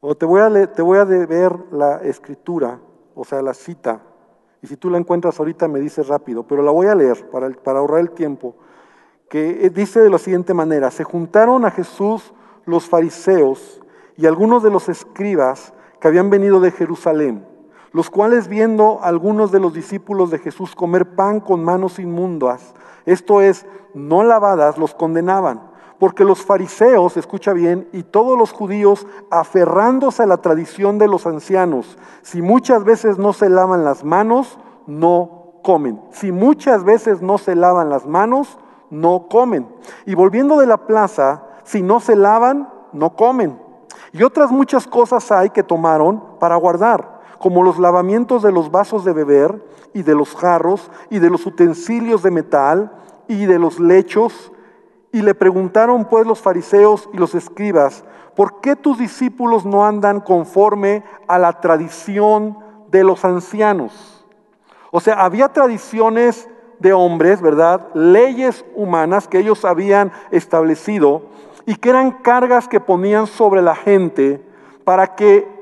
O 0.01 0.15
te 0.15 0.27
voy 0.27 0.41
a, 0.41 0.73
te 0.73 0.83
voy 0.83 0.99
a 0.99 1.05
ver 1.05 1.53
la 1.73 1.97
escritura, 2.03 2.81
o 3.15 3.25
sea, 3.25 3.43
la 3.43 3.55
cita, 3.55 4.03
y 4.63 4.67
si 4.67 4.77
tú 4.77 4.91
la 4.91 4.99
encuentras 4.99 5.39
ahorita 5.39 5.69
me 5.69 5.81
dices 5.81 6.09
rápido, 6.09 6.45
pero 6.47 6.63
la 6.63 6.71
voy 6.71 6.87
a 6.87 6.95
leer 6.95 7.29
para, 7.31 7.49
para 7.51 7.81
ahorrar 7.81 8.01
el 8.01 8.11
tiempo, 8.11 8.55
que 9.29 9.71
dice 9.71 10.01
de 10.01 10.11
la 10.11 10.19
siguiente 10.19 10.55
manera, 10.55 10.91
se 10.91 11.05
juntaron 11.05 11.65
a 11.65 11.71
Jesús 11.71 12.33
los 12.65 12.89
fariseos 12.89 13.83
y 14.17 14.27
algunos 14.27 14.63
de 14.63 14.71
los 14.71 14.89
escribas 14.89 15.73
que 16.01 16.09
habían 16.09 16.31
venido 16.31 16.61
de 16.61 16.71
Jerusalén 16.71 17.47
los 17.93 18.11
cuales 18.11 18.49
viendo 18.49 19.01
algunos 19.03 19.51
de 19.53 19.61
los 19.61 19.73
discípulos 19.73 20.31
de 20.31 20.39
Jesús 20.39 20.75
comer 20.75 21.15
pan 21.15 21.41
con 21.41 21.65
manos 21.65 21.99
inmundas, 21.99 22.75
esto 23.07 23.41
es, 23.41 23.67
no 23.95 24.23
lavadas, 24.23 24.77
los 24.79 24.95
condenaban. 24.95 25.69
Porque 25.99 26.25
los 26.25 26.43
fariseos, 26.43 27.17
escucha 27.17 27.53
bien, 27.53 27.89
y 27.93 28.05
todos 28.05 28.39
los 28.39 28.53
judíos, 28.53 29.07
aferrándose 29.31 30.23
a 30.23 30.27
la 30.27 30.37
tradición 30.37 30.99
de 30.99 31.09
los 31.09 31.27
ancianos, 31.27 31.99
si 32.23 32.41
muchas 32.41 32.85
veces 32.85 33.19
no 33.19 33.33
se 33.33 33.49
lavan 33.49 33.85
las 33.85 34.05
manos, 34.05 34.59
no 34.87 35.39
comen. 35.63 36.01
Si 36.13 36.31
muchas 36.31 36.85
veces 36.85 37.21
no 37.21 37.39
se 37.39 37.57
lavan 37.57 37.91
las 37.91 38.07
manos, 38.07 38.59
no 38.91 39.27
comen. 39.29 39.69
Y 40.07 40.15
volviendo 40.15 40.59
de 40.59 40.67
la 40.67 40.87
plaza, 40.87 41.45
si 41.65 41.83
no 41.83 42.01
se 42.01 42.17
lavan, 42.17 42.69
no 42.93 43.17
comen. 43.17 43.59
Y 44.13 44.23
otras 44.23 44.51
muchas 44.51 44.87
cosas 44.87 45.31
hay 45.31 45.51
que 45.51 45.63
tomaron 45.63 46.23
para 46.39 46.57
guardar, 46.57 47.18
como 47.39 47.63
los 47.63 47.79
lavamientos 47.79 48.43
de 48.43 48.53
los 48.53 48.71
vasos 48.71 49.05
de 49.05 49.13
beber 49.13 49.63
y 49.95 50.03
de 50.03 50.15
los 50.15 50.35
jarros 50.35 50.91
y 51.11 51.19
de 51.19 51.31
los 51.31 51.47
utensilios 51.47 52.23
de 52.23 52.31
metal 52.31 52.93
y 53.29 53.47
de 53.47 53.59
los 53.59 53.81
lechos. 53.81 54.53
Y 55.13 55.23
le 55.23 55.35
preguntaron 55.35 56.05
pues 56.05 56.27
los 56.27 56.41
fariseos 56.41 57.09
y 57.13 57.17
los 57.17 57.35
escribas, 57.35 58.05
¿por 58.37 58.61
qué 58.61 58.77
tus 58.77 58.99
discípulos 58.99 59.65
no 59.65 59.87
andan 59.87 60.21
conforme 60.21 61.03
a 61.27 61.39
la 61.39 61.61
tradición 61.61 62.59
de 62.91 63.05
los 63.05 63.25
ancianos? 63.25 64.27
O 64.91 65.01
sea, 65.01 65.15
había 65.25 65.49
tradiciones 65.49 66.49
de 66.79 66.93
hombres, 66.93 67.41
¿verdad? 67.41 67.89
Leyes 67.95 68.65
humanas 68.75 69.29
que 69.29 69.39
ellos 69.39 69.65
habían 69.65 70.13
establecido 70.31 71.23
y 71.67 71.77
que 71.77 71.91
eran 71.91 72.11
cargas 72.11 72.69
que 72.69 72.81
ponían 72.81 73.27
sobre 73.27 73.63
la 73.63 73.75
gente 73.75 74.43
para 74.85 75.15
que 75.15 75.58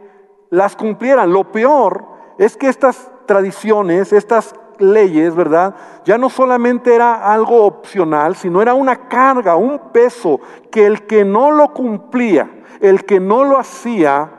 las 0.57 0.75
cumplieran. 0.75 1.33
Lo 1.33 1.53
peor 1.53 2.07
es 2.39 2.57
que 2.57 2.69
estas 2.69 3.11
tradiciones, 3.27 4.13
estas 4.15 4.55
leyes, 4.79 5.35
¿verdad? 5.35 5.75
Ya 6.07 6.17
no 6.17 6.31
solamente 6.31 6.95
era 6.95 7.31
algo 7.31 7.65
opcional, 7.65 8.37
sino 8.37 8.63
era 8.63 8.73
una 8.73 9.09
carga, 9.09 9.57
un 9.57 9.79
peso 9.93 10.41
que 10.71 10.87
el 10.87 11.07
que 11.07 11.27
no 11.27 11.51
lo 11.51 11.75
cumplía, 11.75 12.65
el 12.81 13.05
que 13.05 13.21
no 13.21 13.45
lo 13.45 13.59
hacía, 13.59 14.31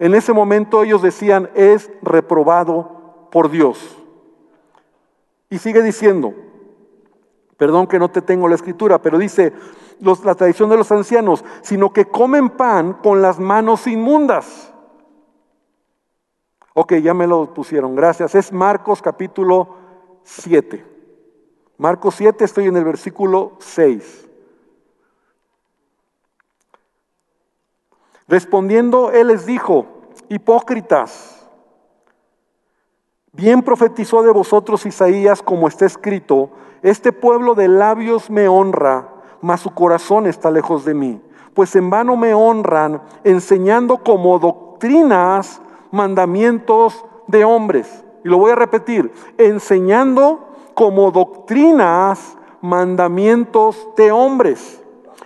en 0.00 0.14
ese 0.16 0.32
momento 0.32 0.82
ellos 0.82 1.00
decían 1.00 1.48
es 1.54 1.90
reprobado 2.02 3.28
por 3.30 3.48
Dios. 3.48 3.96
Y 5.48 5.58
sigue 5.58 5.80
diciendo, 5.80 6.34
perdón 7.56 7.86
que 7.86 8.00
no 8.00 8.10
te 8.10 8.20
tengo 8.20 8.48
la 8.48 8.56
escritura, 8.56 9.00
pero 9.00 9.16
dice, 9.16 9.52
la 10.00 10.34
tradición 10.34 10.70
de 10.70 10.76
los 10.76 10.90
ancianos, 10.90 11.44
sino 11.62 11.92
que 11.92 12.06
comen 12.06 12.50
pan 12.50 12.94
con 12.94 13.22
las 13.22 13.38
manos 13.38 13.86
inmundas. 13.86 14.72
Ok, 16.78 16.92
ya 16.96 17.14
me 17.14 17.26
lo 17.26 17.54
pusieron, 17.54 17.94
gracias. 17.94 18.34
Es 18.34 18.52
Marcos 18.52 19.00
capítulo 19.00 19.76
7. 20.24 20.84
Marcos 21.78 22.16
7, 22.16 22.44
estoy 22.44 22.66
en 22.66 22.76
el 22.76 22.84
versículo 22.84 23.52
6. 23.60 24.28
Respondiendo, 28.28 29.10
él 29.10 29.28
les 29.28 29.46
dijo, 29.46 29.86
hipócritas, 30.28 31.48
bien 33.32 33.62
profetizó 33.62 34.22
de 34.22 34.32
vosotros 34.32 34.84
Isaías 34.84 35.40
como 35.40 35.68
está 35.68 35.86
escrito, 35.86 36.50
este 36.82 37.10
pueblo 37.10 37.54
de 37.54 37.68
labios 37.68 38.28
me 38.28 38.48
honra 38.48 39.16
mas 39.40 39.60
su 39.60 39.70
corazón 39.70 40.26
está 40.26 40.50
lejos 40.50 40.84
de 40.84 40.92
mí. 40.92 41.20
Pues 41.54 41.74
en 41.76 41.88
vano 41.88 42.16
me 42.16 42.34
honran 42.34 43.00
enseñando 43.24 43.98
como 43.98 44.38
doctrinas 44.38 45.62
mandamientos 45.90 47.04
de 47.26 47.44
hombres. 47.44 48.04
Y 48.24 48.28
lo 48.28 48.38
voy 48.38 48.52
a 48.52 48.56
repetir, 48.56 49.12
enseñando 49.38 50.48
como 50.74 51.10
doctrinas 51.10 52.36
mandamientos 52.60 53.88
de 53.96 54.12
hombres. 54.12 54.82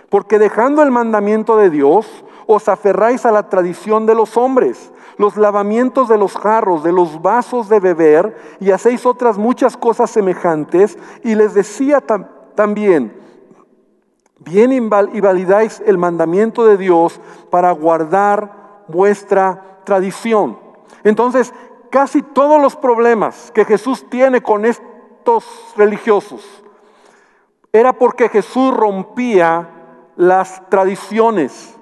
Porque 0.09 0.39
dejando 0.39 0.83
el 0.83 0.91
mandamiento 0.91 1.57
de 1.57 1.69
Dios, 1.69 2.07
os 2.45 2.67
aferráis 2.67 3.25
a 3.25 3.31
la 3.31 3.49
tradición 3.49 4.05
de 4.05 4.15
los 4.15 4.37
hombres, 4.37 4.91
los 5.17 5.37
lavamientos 5.37 6.09
de 6.09 6.17
los 6.17 6.35
jarros, 6.35 6.83
de 6.83 6.91
los 6.91 7.21
vasos 7.21 7.69
de 7.69 7.79
beber, 7.79 8.35
y 8.59 8.71
hacéis 8.71 9.05
otras 9.05 9.37
muchas 9.37 9.77
cosas 9.77 10.09
semejantes. 10.09 10.97
Y 11.23 11.35
les 11.35 11.53
decía 11.53 12.03
también, 12.55 13.17
bien 14.39 14.71
invalidáis 14.71 15.81
el 15.85 15.97
mandamiento 15.97 16.65
de 16.65 16.77
Dios 16.77 17.19
para 17.49 17.71
guardar 17.71 18.83
vuestra 18.87 19.80
tradición. 19.83 20.59
Entonces, 21.03 21.53
casi 21.89 22.21
todos 22.21 22.61
los 22.61 22.75
problemas 22.75 23.51
que 23.51 23.65
Jesús 23.65 24.09
tiene 24.09 24.41
con 24.41 24.65
estos 24.65 25.45
religiosos 25.75 26.61
era 27.73 27.93
porque 27.93 28.29
Jesús 28.29 28.73
rompía 28.75 29.69
las 30.15 30.67
tradiciones 30.69 31.77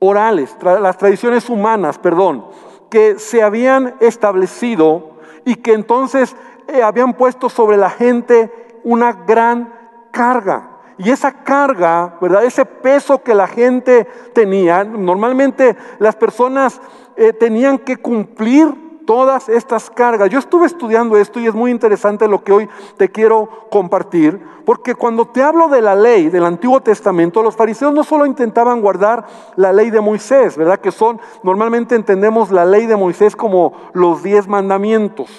orales, 0.00 0.56
las 0.62 0.98
tradiciones 0.98 1.48
humanas, 1.48 1.98
perdón, 1.98 2.46
que 2.90 3.18
se 3.18 3.42
habían 3.42 3.94
establecido 4.00 5.18
y 5.44 5.56
que 5.56 5.72
entonces 5.72 6.36
eh, 6.68 6.82
habían 6.82 7.14
puesto 7.14 7.48
sobre 7.48 7.76
la 7.76 7.90
gente 7.90 8.80
una 8.82 9.12
gran 9.12 9.72
carga. 10.10 10.70
Y 10.96 11.10
esa 11.10 11.32
carga, 11.42 12.18
¿verdad? 12.20 12.44
Ese 12.44 12.64
peso 12.64 13.22
que 13.22 13.34
la 13.34 13.48
gente 13.48 14.04
tenía, 14.32 14.84
normalmente 14.84 15.76
las 15.98 16.14
personas 16.14 16.80
eh, 17.16 17.32
tenían 17.32 17.78
que 17.78 17.96
cumplir 17.96 18.84
todas 19.06 19.48
estas 19.48 19.90
cargas. 19.90 20.30
Yo 20.30 20.38
estuve 20.38 20.66
estudiando 20.66 21.16
esto 21.16 21.40
y 21.40 21.46
es 21.46 21.54
muy 21.54 21.70
interesante 21.70 22.28
lo 22.28 22.42
que 22.42 22.52
hoy 22.52 22.68
te 22.96 23.10
quiero 23.10 23.66
compartir, 23.70 24.40
porque 24.64 24.94
cuando 24.94 25.26
te 25.26 25.42
hablo 25.42 25.68
de 25.68 25.82
la 25.82 25.94
ley 25.94 26.30
del 26.30 26.44
Antiguo 26.44 26.80
Testamento, 26.80 27.42
los 27.42 27.56
fariseos 27.56 27.92
no 27.92 28.04
solo 28.04 28.26
intentaban 28.26 28.80
guardar 28.80 29.26
la 29.56 29.72
ley 29.72 29.90
de 29.90 30.00
Moisés, 30.00 30.56
¿verdad? 30.56 30.80
Que 30.80 30.90
son, 30.90 31.20
normalmente 31.42 31.94
entendemos 31.94 32.50
la 32.50 32.64
ley 32.64 32.86
de 32.86 32.96
Moisés 32.96 33.36
como 33.36 33.74
los 33.92 34.22
diez 34.22 34.48
mandamientos, 34.48 35.30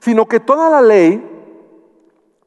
sino 0.00 0.26
que 0.26 0.40
toda 0.40 0.70
la 0.70 0.80
ley 0.80 1.30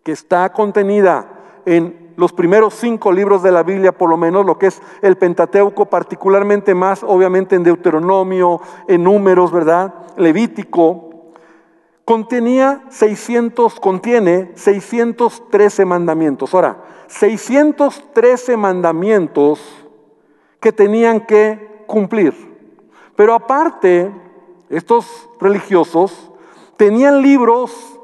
que 0.04 0.14
está 0.14 0.52
contenida 0.54 1.28
en 1.66 2.07
los 2.18 2.34
primeros 2.34 2.74
cinco 2.74 3.12
libros 3.12 3.44
de 3.44 3.52
la 3.52 3.62
Biblia, 3.62 3.92
por 3.92 4.10
lo 4.10 4.18
menos 4.18 4.46
lo 4.46 4.58
que 4.58 4.68
es 4.68 4.82
el 5.04 5.18
Pentateuco, 5.18 5.86
particularmente 5.86 6.74
más, 6.74 7.04
obviamente 7.04 7.56
en 7.56 7.64
Deuteronomio, 7.64 8.60
en 8.88 9.04
Números, 9.04 9.52
¿verdad? 9.52 9.94
Levítico, 10.18 11.32
contenía 12.04 12.86
600, 12.90 13.80
contiene 13.80 14.52
613 14.56 15.86
mandamientos. 15.86 16.56
Ahora, 16.56 16.84
613 17.06 18.58
mandamientos 18.58 19.62
que 20.60 20.72
tenían 20.72 21.22
que 21.22 21.84
cumplir. 21.86 22.34
Pero 23.16 23.36
aparte, 23.36 24.12
estos 24.70 25.30
religiosos 25.40 26.32
tenían 26.78 27.22
libros 27.22 28.00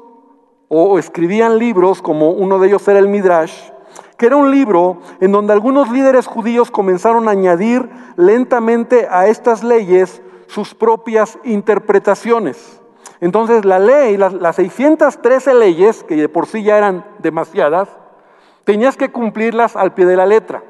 o 0.68 1.00
escribían 1.00 1.58
libros, 1.58 2.00
como 2.00 2.30
uno 2.30 2.60
de 2.60 2.68
ellos 2.68 2.86
era 2.86 3.00
el 3.00 3.08
Midrash, 3.08 3.73
que 4.16 4.26
era 4.26 4.36
un 4.36 4.50
libro 4.50 4.98
en 5.20 5.32
donde 5.32 5.52
algunos 5.52 5.90
líderes 5.90 6.26
judíos 6.26 6.70
comenzaron 6.70 7.28
a 7.28 7.32
añadir 7.32 7.88
lentamente 8.16 9.08
a 9.10 9.26
estas 9.26 9.64
leyes 9.64 10.22
sus 10.46 10.74
propias 10.74 11.38
interpretaciones. 11.44 12.80
Entonces 13.20 13.64
la 13.64 13.78
ley, 13.78 14.16
las, 14.16 14.56
613 14.56 15.54
leyes, 15.54 16.04
que 16.04 16.16
de 16.16 16.28
por 16.28 16.46
sí 16.46 16.62
ya 16.62 16.78
eran 16.78 17.04
demasiadas, 17.18 17.88
tenías 18.64 18.96
que 18.96 19.10
cumplirlas 19.10 19.76
al 19.76 19.94
pie 19.94 20.06
de 20.06 20.16
la 20.16 20.26
letra. 20.26 20.62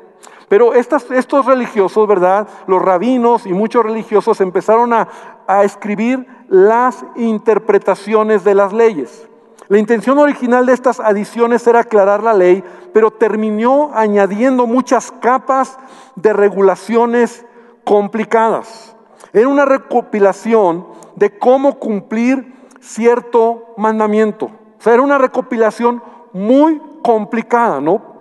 Pero 0.49 0.75
estos 0.75 1.47
religiosos, 1.47 2.07
¿verdad? 2.07 2.49
Los 2.67 2.81
rabinos 2.83 3.47
y 3.47 3.53
muchos 3.53 3.85
religiosos 3.85 4.41
empezaron 4.41 4.93
a, 4.93 5.09
a 5.47 5.65
escribir 5.65 6.27
las 6.49 7.05
interpretaciones 7.17 8.45
de 8.45 8.55
las 8.55 8.73
leyes. 8.73 9.29
La 9.69 9.79
intención 9.79 10.19
original 10.19 10.67
de 10.67 10.75
estas 10.75 11.01
adiciones 11.01 11.67
era 11.67 11.81
aclarar 11.81 12.23
la 12.23 12.35
ley, 12.35 12.63
pero 12.93 13.11
terminó 13.11 13.91
añadiendo 13.95 14.67
muchas 14.67 15.11
capas 15.11 15.79
de 16.17 16.33
regulaciones 16.33 17.47
complicadas. 17.83 18.95
Era 19.33 19.49
una 19.49 19.65
recopilación 19.65 20.87
de 21.17 21.39
cómo 21.39 21.79
cumplir 21.79 22.55
cierto 22.81 23.75
mandamiento. 23.79 24.47
O 24.47 24.83
sea, 24.83 24.93
era 24.93 25.03
una 25.03 25.17
recopilación 25.19 26.03
muy 26.33 26.81
complicada, 27.03 27.81
¿no? 27.81 28.15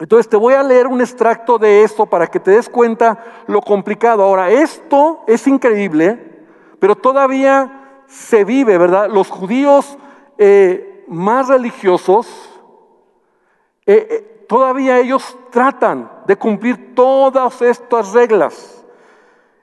Entonces 0.00 0.28
te 0.28 0.36
voy 0.36 0.54
a 0.54 0.62
leer 0.64 0.88
un 0.88 1.00
extracto 1.00 1.58
de 1.58 1.84
esto 1.84 2.06
para 2.06 2.26
que 2.26 2.40
te 2.40 2.50
des 2.50 2.68
cuenta 2.68 3.18
lo 3.46 3.60
complicado. 3.60 4.24
Ahora, 4.24 4.50
esto 4.50 5.20
es 5.28 5.46
increíble, 5.46 6.44
pero 6.80 6.96
todavía 6.96 8.02
se 8.08 8.44
vive, 8.44 8.76
¿verdad? 8.76 9.08
Los 9.08 9.30
judíos 9.30 9.96
eh, 10.38 11.04
más 11.08 11.48
religiosos, 11.48 12.26
eh, 13.86 14.06
eh, 14.10 14.44
todavía 14.48 14.98
ellos 14.98 15.36
tratan 15.50 16.10
de 16.26 16.36
cumplir 16.36 16.94
todas 16.94 17.60
estas 17.62 18.12
reglas. 18.12 18.84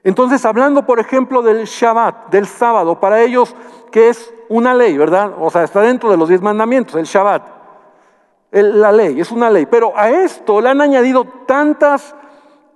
Entonces, 0.04 0.44
hablando, 0.44 0.84
por 0.84 0.98
ejemplo, 0.98 1.42
del 1.42 1.64
Shabbat, 1.64 2.30
del 2.30 2.46
sábado, 2.46 2.98
para 2.98 3.20
ellos, 3.20 3.54
que 3.90 4.08
es 4.08 4.32
una 4.48 4.74
ley, 4.74 4.96
¿verdad? 4.96 5.34
O 5.38 5.50
sea, 5.50 5.62
está 5.62 5.80
dentro 5.80 6.10
de 6.10 6.16
los 6.16 6.28
diez 6.28 6.40
mandamientos, 6.40 6.96
el 6.96 7.04
Shabbat. 7.04 7.62
la 8.50 8.92
ley, 8.92 9.20
es 9.20 9.30
una 9.30 9.48
ley. 9.48 9.66
Pero 9.66 9.92
a 9.96 10.10
esto 10.10 10.60
le 10.60 10.68
han 10.68 10.80
añadido 10.80 11.24
tantas 11.46 12.14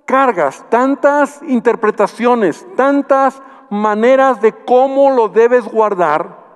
cargas, 0.05 0.65
tantas 0.69 1.41
interpretaciones, 1.43 2.65
tantas 2.75 3.41
maneras 3.69 4.41
de 4.41 4.53
cómo 4.53 5.11
lo 5.11 5.27
debes 5.27 5.65
guardar, 5.65 6.46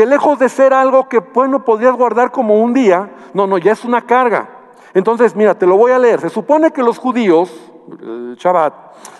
que 0.00 0.06
lejos 0.06 0.38
de 0.38 0.48
ser 0.48 0.72
algo 0.72 1.10
que, 1.10 1.18
bueno, 1.18 1.62
podrías 1.62 1.94
guardar 1.94 2.30
como 2.30 2.58
un 2.58 2.72
día, 2.72 3.10
no, 3.34 3.46
no, 3.46 3.58
ya 3.58 3.72
es 3.72 3.84
una 3.84 4.06
carga. 4.06 4.48
Entonces, 4.94 5.36
mira, 5.36 5.58
te 5.58 5.66
lo 5.66 5.76
voy 5.76 5.92
a 5.92 5.98
leer. 5.98 6.22
Se 6.22 6.30
supone 6.30 6.70
que 6.70 6.82
los 6.82 6.96
judíos, 6.96 7.52
el 8.00 8.34
Shabbat, 8.34 8.72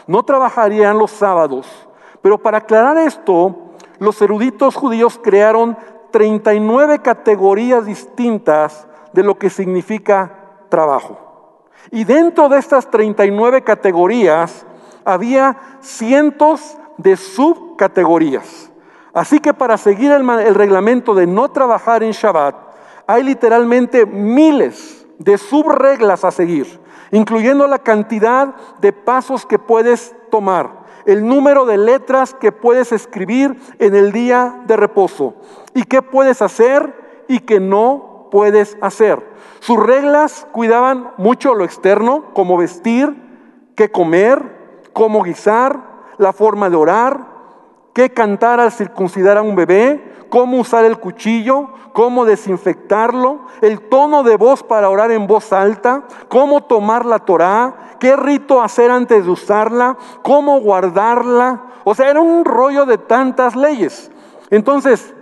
no 0.07 0.23
trabajarían 0.23 0.97
los 0.97 1.11
sábados, 1.11 1.67
pero 2.23 2.39
para 2.39 2.57
aclarar 2.57 2.97
esto, 2.97 3.55
los 3.99 4.23
eruditos 4.23 4.75
judíos 4.75 5.21
crearon 5.23 5.77
39 6.13 7.01
categorías 7.01 7.85
distintas 7.85 8.89
de 9.13 9.23
lo 9.23 9.39
que 9.39 9.51
significa 9.51 10.35
trabajo. 10.71 11.19
Y 11.91 12.05
dentro 12.05 12.49
de 12.49 12.59
estas 12.59 12.91
39 12.91 13.65
categorías 13.65 14.65
había 15.05 15.59
cientos 15.83 16.79
de 16.97 17.19
subcategorías. 17.19 18.70
Así 19.13 19.41
que 19.41 19.55
para 19.55 19.77
seguir 19.77 20.13
el, 20.13 20.55
reglamento 20.55 21.15
de 21.15 21.27
no 21.27 21.51
trabajar 21.51 22.03
en 22.03 22.13
Shabbat, 22.13 22.55
hay 23.07 23.23
literalmente 23.25 24.07
miles 24.07 25.07
de 25.19 25.37
subreglas 25.37 26.25
a 26.25 26.31
seguir, 26.31 26.81
incluyendo 27.11 27.67
la 27.67 27.81
cantidad 27.81 28.55
de 28.81 28.93
pasos 28.93 29.45
que 29.45 29.59
puedes 29.59 30.15
tomar, 30.31 30.81
el 31.07 31.27
número 31.27 31.65
de 31.67 31.77
letras 31.77 32.35
que 32.35 32.53
puedes 32.53 32.93
escribir 32.93 33.59
en 33.79 33.95
el 33.95 34.13
día 34.13 34.63
de 34.67 34.77
reposo 34.77 35.35
y 35.75 35.85
qué 35.85 36.03
puedes 36.03 36.41
hacer 36.41 37.25
y 37.27 37.41
qué 37.41 37.59
no 37.59 38.29
puedes 38.31 38.77
hacer. 38.81 39.27
Sus 39.59 39.79
reglas 39.79 40.47
cuidaban 40.53 41.11
mucho 41.17 41.55
lo 41.55 41.65
externo, 41.65 42.33
como 42.33 42.57
vestir, 42.57 43.15
qué 43.75 43.91
comer, 43.91 44.89
cómo 44.93 45.23
guisar, 45.23 45.91
la 46.19 46.33
forma 46.33 46.71
de 46.71 46.77
orar, 46.77 47.30
qué 47.93 48.11
cantar 48.11 48.61
al 48.61 48.73
circuncidar 48.73 49.39
a 49.39 49.43
un 49.43 49.57
bebé, 49.57 50.11
cómo 50.29 50.59
usar 50.59 50.85
el 50.85 50.99
cuchillo, 50.99 51.71
cómo 51.93 52.25
desinfectarlo, 52.25 53.41
el 53.61 53.81
tono 53.89 54.23
de 54.23 54.37
voz 54.37 54.63
para 54.63 54.89
orar 54.89 55.11
en 55.11 55.27
voz 55.27 55.53
alta, 55.53 56.05
cómo 56.29 56.63
tomar 56.63 57.05
la 57.05 57.19
Torá, 57.19 57.97
qué 57.99 58.17
rito 58.17 58.63
hacer 58.63 58.91
antes 58.91 59.25
de 59.25 59.31
usarla, 59.31 59.97
cómo 60.23 60.61
guardarla. 60.61 61.65
O 61.85 61.95
sea, 61.95 62.11
era 62.11 62.21
un 62.21 62.45
rollo 62.45 62.87
de 62.87 62.99
tantas 62.99 63.57
leyes. 63.57 64.11
Entonces, 64.51 65.15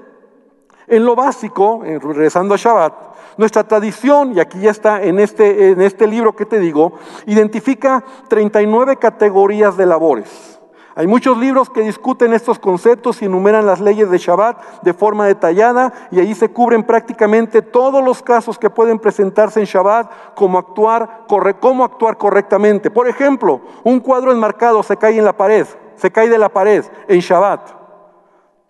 en 0.86 1.04
lo 1.04 1.14
básico, 1.14 1.82
eh, 1.84 1.98
regresando 1.98 2.54
a 2.54 2.58
Shabbat, 2.58 3.08
nuestra 3.36 3.64
tradición, 3.64 4.32
y 4.34 4.40
aquí 4.40 4.60
ya 4.60 4.70
está 4.70 5.02
en 5.02 5.20
este, 5.20 5.70
en 5.70 5.80
este 5.80 6.06
libro 6.06 6.34
que 6.34 6.44
te 6.44 6.58
digo, 6.58 6.94
identifica 7.26 8.04
39 8.28 8.96
categorías 8.96 9.76
de 9.76 9.86
labores. 9.86 10.57
Hay 10.98 11.06
muchos 11.06 11.38
libros 11.38 11.70
que 11.70 11.82
discuten 11.82 12.32
estos 12.32 12.58
conceptos 12.58 13.22
y 13.22 13.26
enumeran 13.26 13.64
las 13.64 13.80
leyes 13.80 14.10
de 14.10 14.18
Shabbat 14.18 14.82
de 14.82 14.92
forma 14.92 15.26
detallada 15.26 15.92
y 16.10 16.18
ahí 16.18 16.34
se 16.34 16.48
cubren 16.48 16.82
prácticamente 16.82 17.62
todos 17.62 18.04
los 18.04 18.20
casos 18.20 18.58
que 18.58 18.68
pueden 18.68 18.98
presentarse 18.98 19.60
en 19.60 19.66
Shabbat, 19.66 20.34
como 20.34 20.58
actuar, 20.58 21.20
cómo 21.60 21.84
actuar 21.84 22.18
correctamente. 22.18 22.90
Por 22.90 23.06
ejemplo, 23.06 23.60
un 23.84 24.00
cuadro 24.00 24.32
enmarcado 24.32 24.82
se 24.82 24.96
cae 24.96 25.16
en 25.16 25.24
la 25.24 25.36
pared, 25.36 25.68
se 25.94 26.10
cae 26.10 26.28
de 26.28 26.36
la 26.36 26.48
pared 26.48 26.84
en 27.06 27.20
Shabbat. 27.20 27.70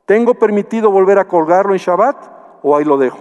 ¿Tengo 0.05 0.35
permitido 0.35 0.91
volver 0.91 1.19
a 1.19 1.27
colgarlo 1.27 1.73
en 1.73 1.79
Shabbat 1.79 2.61
o 2.63 2.77
ahí 2.77 2.85
lo 2.85 2.99
dejo? 2.99 3.21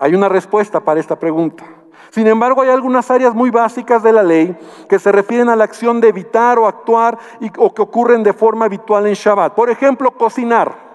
Hay 0.00 0.16
una 0.16 0.28
respuesta 0.28 0.80
para 0.80 0.98
esta 0.98 1.16
pregunta. 1.16 1.64
Sin 2.10 2.26
embargo, 2.26 2.62
hay 2.62 2.70
algunas 2.70 3.10
áreas 3.10 3.34
muy 3.34 3.50
básicas 3.50 4.02
de 4.02 4.12
la 4.12 4.22
ley 4.22 4.56
que 4.88 4.98
se 4.98 5.12
refieren 5.12 5.48
a 5.48 5.56
la 5.56 5.64
acción 5.64 6.00
de 6.00 6.08
evitar 6.08 6.58
o 6.58 6.66
actuar 6.66 7.18
o 7.56 7.72
que 7.72 7.82
ocurren 7.82 8.22
de 8.22 8.32
forma 8.32 8.64
habitual 8.64 9.06
en 9.06 9.14
Shabbat. 9.14 9.54
Por 9.54 9.70
ejemplo, 9.70 10.10
cocinar. 10.10 10.90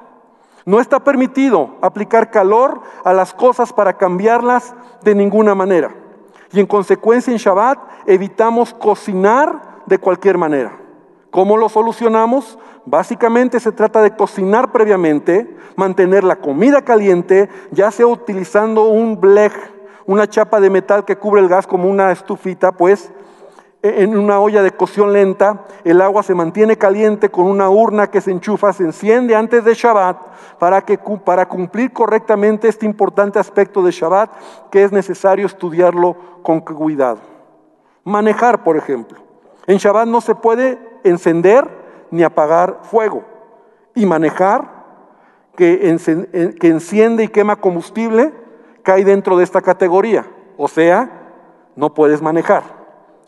No 0.66 0.80
está 0.80 1.00
permitido 1.00 1.76
aplicar 1.82 2.32
calor 2.32 2.82
a 3.04 3.14
las 3.14 3.34
cosas 3.34 3.72
para 3.72 3.94
cambiarlas 3.94 4.74
de 5.04 5.16
ninguna 5.16 5.56
manera. 5.56 5.96
Y 6.52 6.60
en 6.60 6.66
consecuencia 6.66 7.32
en 7.32 7.38
Shabbat 7.38 7.80
evitamos 8.08 8.74
cocinar 8.74 9.82
de 9.86 10.00
cualquier 10.00 10.38
manera. 10.38 10.80
¿Cómo 11.32 11.56
lo 11.56 11.70
solucionamos? 11.70 12.58
Básicamente 12.86 13.60
se 13.60 13.72
trata 13.72 14.02
de 14.02 14.16
cocinar 14.16 14.72
previamente, 14.72 15.56
mantener 15.76 16.24
la 16.24 16.38
comida 16.38 16.82
caliente, 16.82 17.50
ya 17.72 17.92
sea 17.92 18.08
utilizando 18.08 18.84
un 18.84 19.20
blech 19.20 19.75
una 20.06 20.28
chapa 20.28 20.60
de 20.60 20.70
metal 20.70 21.06
que 21.06 21.18
cubre 21.18 21.42
el 21.42 21.50
gas 21.50 21.68
como 21.68 21.90
una 21.90 22.12
estufita, 22.12 22.72
pues 22.72 23.12
e, 23.82 24.04
en 24.04 24.18
una 24.18 24.40
olla 24.40 24.62
de 24.62 24.72
cocción 24.72 25.14
lenta, 25.14 25.66
el 25.84 26.02
agua 26.02 26.24
se 26.24 26.36
mantiene 26.36 26.78
caliente 26.78 27.30
con 27.30 27.46
una 27.46 27.70
urna 27.70 28.08
que 28.08 28.22
se 28.22 28.32
enchufa, 28.32 28.74
se 28.74 28.84
enciende 28.84 29.36
antes 29.36 29.64
de 29.64 29.74
Shabbat 29.74 30.18
para, 30.60 30.82
que, 30.82 30.98
para 30.98 31.48
cumplir 31.48 31.94
correctamente 31.94 32.68
este 32.68 32.86
importante 32.86 33.40
aspecto 33.40 33.84
de 33.84 33.92
Shabbat 33.92 34.32
que 34.72 34.84
es 34.84 34.92
necesario 34.92 35.46
estudiarlo 35.46 36.16
con 36.42 36.62
cuidado. 36.62 37.20
Manejar, 38.04 38.64
por 38.64 38.78
ejemplo. 38.78 39.20
En 39.68 39.78
Shabbat 39.78 40.08
no 40.08 40.22
se 40.22 40.36
puede 40.36 40.80
encender 41.04 41.68
ni 42.12 42.24
apagar 42.24 42.80
fuego. 42.84 43.24
Y 43.96 44.06
manejar, 44.06 44.86
que, 45.56 45.98
que 46.60 46.68
enciende 46.68 47.24
y 47.24 47.28
quema 47.30 47.56
combustible, 47.56 48.34
cae 48.86 49.04
dentro 49.04 49.36
de 49.36 49.44
esta 49.44 49.62
categoría. 49.62 50.26
O 50.56 50.70
sea, 50.70 51.10
no 51.76 51.94
puedes 51.94 52.22
manejar. 52.22 52.64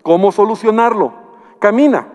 ¿Cómo 0.04 0.32
solucionarlo? 0.32 1.12
Camina. 1.60 2.08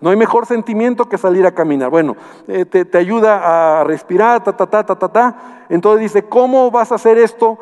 No 0.00 0.10
hay 0.10 0.16
mejor 0.16 0.46
sentimiento 0.46 1.08
que 1.08 1.16
salir 1.16 1.46
a 1.46 1.52
caminar. 1.52 1.90
Bueno, 1.90 2.16
eh, 2.46 2.64
te, 2.64 2.98
ayuda 2.98 3.80
a 3.80 3.84
respirar, 3.84 4.44
ta, 4.44 4.54
ta, 4.56 4.66
ta, 4.66 4.84
ta, 4.84 4.98
ta, 4.98 5.08
ta. 5.08 5.36
Entonces 5.68 6.02
dice, 6.02 6.28
¿cómo 6.28 6.70
vas 6.70 6.92
a 6.92 6.96
hacer 6.96 7.18
esto? 7.18 7.58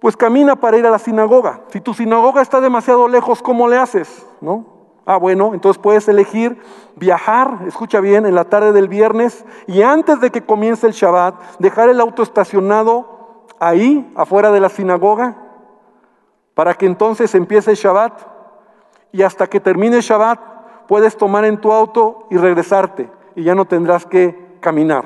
Pues 0.00 0.16
camina 0.16 0.56
para 0.56 0.76
ir 0.78 0.86
a 0.86 0.90
la 0.90 0.98
sinagoga. 0.98 1.62
Si 1.68 1.80
tu 1.80 1.94
sinagoga 1.94 2.42
está 2.42 2.60
demasiado 2.60 3.08
lejos, 3.08 3.42
¿cómo 3.42 3.68
le 3.68 3.78
haces? 3.78 4.26
¿No? 4.40 4.64
Ah, 5.06 5.16
bueno, 5.16 5.52
entonces 5.54 5.80
puedes 5.80 6.06
elegir 6.08 6.60
viajar, 6.96 7.60
escucha 7.66 8.00
bien, 8.00 8.26
en 8.26 8.34
la 8.34 8.44
tarde 8.44 8.72
del 8.72 8.88
viernes 8.88 9.44
y 9.66 9.82
antes 9.82 10.20
de 10.20 10.30
que 10.30 10.44
comience 10.44 10.86
el 10.86 10.92
Shabbat, 10.92 11.58
dejar 11.58 11.88
el 11.88 12.00
auto 12.00 12.22
estacionado 12.22 13.19
ahí, 13.60 14.10
afuera 14.16 14.50
de 14.50 14.60
la 14.60 14.68
sinagoga, 14.68 15.36
para 16.54 16.74
que 16.74 16.86
entonces 16.86 17.34
empiece 17.34 17.70
el 17.70 17.76
Shabbat 17.76 18.20
y 19.12 19.22
hasta 19.22 19.46
que 19.46 19.60
termine 19.60 19.96
el 19.96 20.02
Shabbat 20.02 20.40
puedes 20.88 21.16
tomar 21.16 21.44
en 21.44 21.60
tu 21.60 21.70
auto 21.70 22.26
y 22.30 22.36
regresarte 22.36 23.08
y 23.36 23.44
ya 23.44 23.54
no 23.54 23.66
tendrás 23.66 24.06
que 24.06 24.56
caminar. 24.60 25.04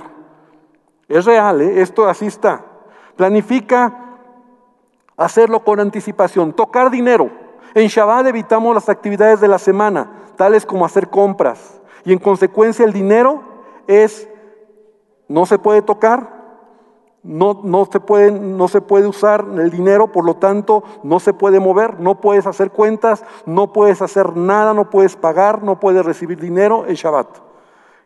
Es 1.09 1.27
real, 1.27 1.61
¿eh? 1.61 1.83
esto 1.83 2.09
así 2.09 2.27
está. 2.27 2.64
Planifica 3.17 3.93
hacerlo 5.17 5.62
con 5.62 5.81
anticipación, 5.81 6.53
tocar 6.53 6.90
dinero. 6.90 7.31
En 7.75 7.88
Shabbat 7.88 8.27
evitamos 8.27 8.75
las 8.75 8.88
actividades 8.88 9.40
de 9.40 9.49
la 9.49 9.59
semana, 9.59 10.11
tales 10.37 10.64
como 10.64 10.85
hacer 10.85 11.11
compras. 11.11 11.81
Y 12.05 12.12
en 12.12 12.19
consecuencia 12.19 12.85
el 12.85 12.93
dinero 12.93 13.43
es, 13.87 14.29
no 15.29 15.47
se 15.47 15.59
puede 15.59 15.83
tocar, 15.83 16.43
no, 17.24 17.60
no, 17.64 17.88
se 17.90 18.00
puede, 18.00 18.30
no 18.30 18.68
se 18.68 18.82
puede 18.82 19.06
usar 19.06 19.46
el 19.58 19.70
dinero, 19.70 20.12
por 20.12 20.24
lo 20.24 20.37
tanto 20.37 20.84
no 21.02 21.18
se 21.18 21.32
puede 21.32 21.58
mover, 21.58 21.98
no 21.98 22.20
puedes 22.20 22.46
hacer 22.46 22.70
cuentas, 22.70 23.24
no 23.46 23.72
puedes 23.72 24.02
hacer 24.02 24.37
nada, 24.37 24.74
no 24.74 24.90
puedes 24.90 25.16
pagar, 25.16 25.62
no 25.62 25.80
puedes 25.80 26.04
recibir 26.04 26.38
dinero 26.38 26.84
el 26.87 26.96
Shabbat. 26.96 27.28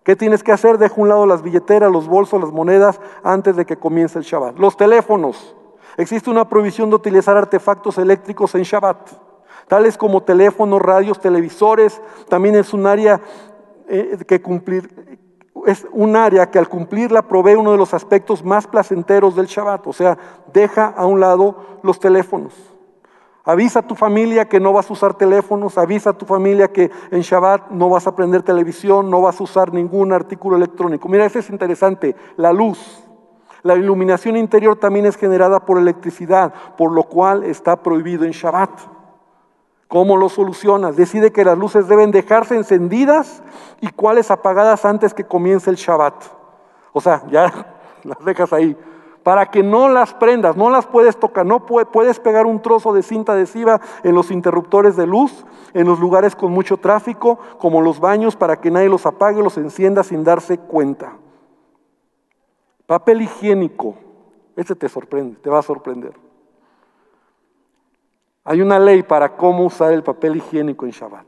¿Qué 0.05 0.17
tienes 0.17 0.43
que 0.43 0.53
hacer? 0.53 0.79
Deja 0.79 0.95
un 0.97 1.09
lado 1.09 1.27
las 1.27 1.43
billeteras, 1.43 1.91
los 1.91 2.07
bolsos, 2.07 2.41
las 2.41 2.53
monedas 2.53 3.01
antes 3.23 3.57
de 3.57 3.67
que 3.67 3.77
comience 3.77 4.19
el 4.19 4.25
Shabbat. 4.25 4.57
Los 4.59 4.77
teléfonos. 4.77 5.55
Existe 5.97 6.31
una 6.31 6.49
prohibición 6.49 6.89
de 6.89 6.97
utilizar 6.97 7.37
artefactos 7.37 7.99
eléctricos 7.99 8.55
en 8.55 8.63
Shabbat, 8.63 9.11
tales 9.67 9.99
como 9.99 10.23
teléfonos, 10.23 10.81
radios, 10.81 11.21
televisores. 11.21 12.01
También 12.29 12.55
es 12.55 12.73
un 12.73 12.87
área 12.87 13.21
eh, 13.89 14.17
que 14.27 14.41
cumplir, 14.41 15.19
es 15.71 15.87
un 15.93 16.17
área 16.17 16.51
que 16.51 16.59
al 16.59 16.69
cumplirla 16.69 17.23
provee 17.23 17.55
uno 17.55 17.73
de 17.73 17.79
los 17.79 17.93
aspectos 17.93 18.45
más 18.45 18.67
placenteros 18.67 19.37
del 19.37 19.47
Shabbat, 19.47 19.87
o 19.87 19.93
sea, 19.93 20.17
deja 20.53 20.87
a 20.87 21.05
un 21.05 21.21
lado 21.21 21.57
los 21.83 22.01
teléfonos. 22.01 22.55
Avisa 23.45 23.81
a 23.81 23.87
tu 23.87 23.95
familia 23.95 24.49
que 24.49 24.61
no 24.61 24.73
vas 24.73 24.89
a 24.89 24.93
usar 24.93 25.15
teléfonos, 25.15 25.79
avisa 25.79 26.11
a 26.11 26.13
tu 26.13 26.27
familia 26.27 26.69
que 26.69 26.91
en 27.11 27.21
Shabbat 27.21 27.71
no 27.71 27.89
vas 27.89 28.07
a 28.07 28.15
prender 28.15 28.43
televisión, 28.43 29.11
no 29.11 29.21
vas 29.21 29.41
a 29.41 29.45
usar 29.45 29.73
ningún 29.73 30.13
artículo 30.13 30.57
electrónico. 30.57 31.09
Mira, 31.09 31.27
eso 31.27 31.39
es 31.39 31.51
interesante, 31.51 32.17
la 32.37 32.53
luz. 32.53 33.05
La 33.63 33.75
iluminación 33.75 34.37
interior 34.37 34.77
también 34.77 35.07
es 35.07 35.17
generada 35.17 35.61
por 35.61 35.79
electricidad, 35.79 36.53
por 36.77 36.93
lo 36.93 37.05
cual 37.05 37.43
está 37.45 37.83
prohibido 37.83 38.25
en 38.25 38.33
Shabbat. 38.33 38.71
¿Cómo 39.89 40.19
lo 40.19 40.29
solucionas? 40.29 40.97
Decide 40.97 41.33
que 41.33 41.45
las 41.45 41.57
luces 41.57 41.89
deben 41.89 42.11
dejarse 42.11 42.55
encendidas 42.55 43.43
y 43.81 43.89
cuáles 43.89 44.31
apagadas 44.31 44.85
antes 44.85 45.15
que 45.15 45.25
comience 45.25 45.71
el 45.71 45.77
Shabbat. 45.77 46.15
O 46.93 47.01
sea, 47.01 47.23
ya 47.31 47.75
las 48.05 48.23
dejas 48.23 48.53
ahí. 48.53 48.77
Para 49.23 49.47
que 49.47 49.63
no 49.63 49.89
las 49.89 50.15
prendas, 50.15 50.57
no 50.57 50.71
las 50.71 50.87
puedes 50.87 51.19
tocar, 51.19 51.45
no 51.45 51.67
puedes 51.67 52.21
pegar 52.21 52.47
un 52.47 52.63
trozo 52.63 52.93
de 52.93 53.03
cinta 53.03 53.33
adhesiva 53.33 53.81
en 54.03 54.15
los 54.15 54.31
interruptores 54.31 54.97
de 54.97 55.07
luz, 55.07 55.45
en 55.75 55.87
los 55.87 55.99
lugares 55.99 56.37
con 56.37 56.53
mucho 56.53 56.77
tráfico, 56.77 57.39
como 57.59 57.81
los 57.81 57.99
baños, 57.99 58.37
para 58.37 58.61
que 58.61 58.71
nadie 58.71 58.89
los 58.89 59.07
apague 59.07 59.41
o 59.41 59.43
los 59.43 59.59
encienda 59.59 60.03
sin 60.03 60.23
darse 60.23 60.59
cuenta. 60.59 61.17
Papel 62.87 63.23
higiénico, 63.23 63.97
ese 64.57 64.75
te 64.75 64.89
sorprende, 64.89 65.37
te 65.41 65.51
va 65.51 65.59
a 65.59 65.63
sorprender. 65.63 66.28
Hay 68.49 68.63
una 68.63 68.79
ley 68.79 69.03
para 69.03 69.37
cómo 69.37 69.67
usar 69.67 69.93
el 69.93 70.03
papel 70.03 70.37
higiénico 70.37 70.87
en 70.87 70.93
Shabbat. 70.93 71.27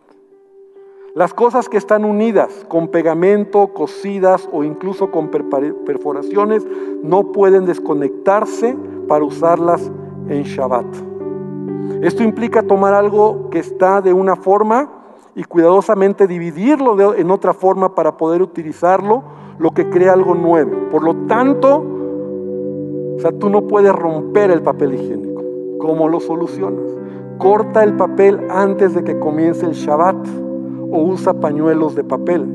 Las 1.14 1.34
cosas 1.34 1.68
que 1.68 1.76
están 1.76 2.06
unidas 2.06 2.64
con 2.66 2.88
pegamento, 2.88 3.74
cosidas 3.74 4.48
o 4.50 4.64
incluso 4.64 5.10
con 5.10 5.28
perforaciones 5.28 6.66
no 7.02 7.30
pueden 7.30 7.66
desconectarse 7.66 8.74
para 9.06 9.22
usarlas 9.22 9.92
en 10.30 10.44
Shabbat. 10.44 10.86
Esto 12.00 12.22
implica 12.22 12.62
tomar 12.62 12.94
algo 12.94 13.50
que 13.50 13.58
está 13.58 14.00
de 14.00 14.14
una 14.14 14.34
forma 14.34 14.90
y 15.34 15.44
cuidadosamente 15.44 16.26
dividirlo 16.26 17.12
en 17.12 17.30
otra 17.30 17.52
forma 17.52 17.94
para 17.94 18.16
poder 18.16 18.40
utilizarlo, 18.40 19.24
lo 19.58 19.72
que 19.72 19.90
crea 19.90 20.14
algo 20.14 20.34
nuevo. 20.34 20.88
Por 20.88 21.02
lo 21.02 21.14
tanto, 21.26 21.84
o 23.16 23.20
sea, 23.20 23.30
tú 23.32 23.50
no 23.50 23.66
puedes 23.66 23.92
romper 23.94 24.50
el 24.50 24.62
papel 24.62 24.94
higiénico. 24.94 25.42
¿Cómo 25.78 26.08
lo 26.08 26.18
solucionas? 26.20 26.99
Corta 27.40 27.82
el 27.82 27.94
papel 27.94 28.38
antes 28.50 28.94
de 28.94 29.02
que 29.02 29.18
comience 29.18 29.64
el 29.64 29.72
Shabbat 29.72 30.14
o 30.92 31.02
usa 31.04 31.32
pañuelos 31.32 31.96
de 31.96 32.04
papel. 32.04 32.46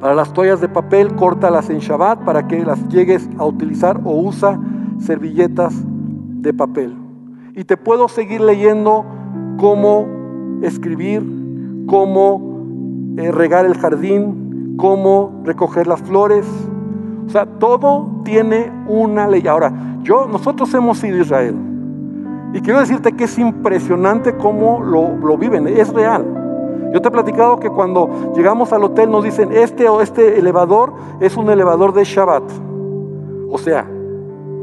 Para 0.00 0.14
las 0.14 0.32
toallas 0.32 0.60
de 0.60 0.68
papel, 0.68 1.14
córtalas 1.16 1.68
en 1.68 1.80
Shabbat 1.80 2.24
para 2.24 2.46
que 2.46 2.64
las 2.64 2.88
llegues 2.88 3.28
a 3.38 3.44
utilizar 3.44 4.00
o 4.04 4.12
usa 4.16 4.58
servilletas 5.00 5.74
de 5.84 6.54
papel. 6.54 6.96
Y 7.56 7.64
te 7.64 7.76
puedo 7.76 8.08
seguir 8.08 8.40
leyendo 8.40 9.04
cómo 9.58 10.06
escribir, 10.62 11.24
cómo 11.86 13.14
eh, 13.18 13.32
regar 13.32 13.66
el 13.66 13.76
jardín, 13.76 14.76
cómo 14.76 15.42
recoger 15.44 15.88
las 15.88 16.02
flores. 16.02 16.46
O 17.26 17.30
sea, 17.30 17.46
todo 17.46 18.22
tiene 18.24 18.70
una 18.86 19.26
ley. 19.26 19.46
Ahora, 19.48 19.98
yo, 20.02 20.28
nosotros 20.28 20.72
hemos 20.74 21.02
ido 21.02 21.18
a 21.18 21.22
Israel. 21.22 21.71
Y 22.54 22.60
quiero 22.60 22.80
decirte 22.80 23.12
que 23.12 23.24
es 23.24 23.38
impresionante 23.38 24.36
cómo 24.36 24.82
lo, 24.82 25.38
viven, 25.38 25.66
es 25.66 25.92
real. 25.92 26.90
Yo 26.92 27.00
te 27.00 27.08
he 27.08 27.10
platicado 27.10 27.58
que 27.58 27.70
cuando 27.70 28.32
llegamos 28.36 28.72
al 28.72 28.84
hotel 28.84 29.10
nos 29.10 29.24
dicen, 29.24 29.50
este 29.52 29.88
o 29.88 30.02
este 30.02 30.38
elevador 30.38 30.92
es 31.20 31.36
un 31.36 31.48
elevador 31.48 31.94
de 31.94 32.04
Shabbat. 32.04 32.42
O 33.50 33.56
sea, 33.56 33.88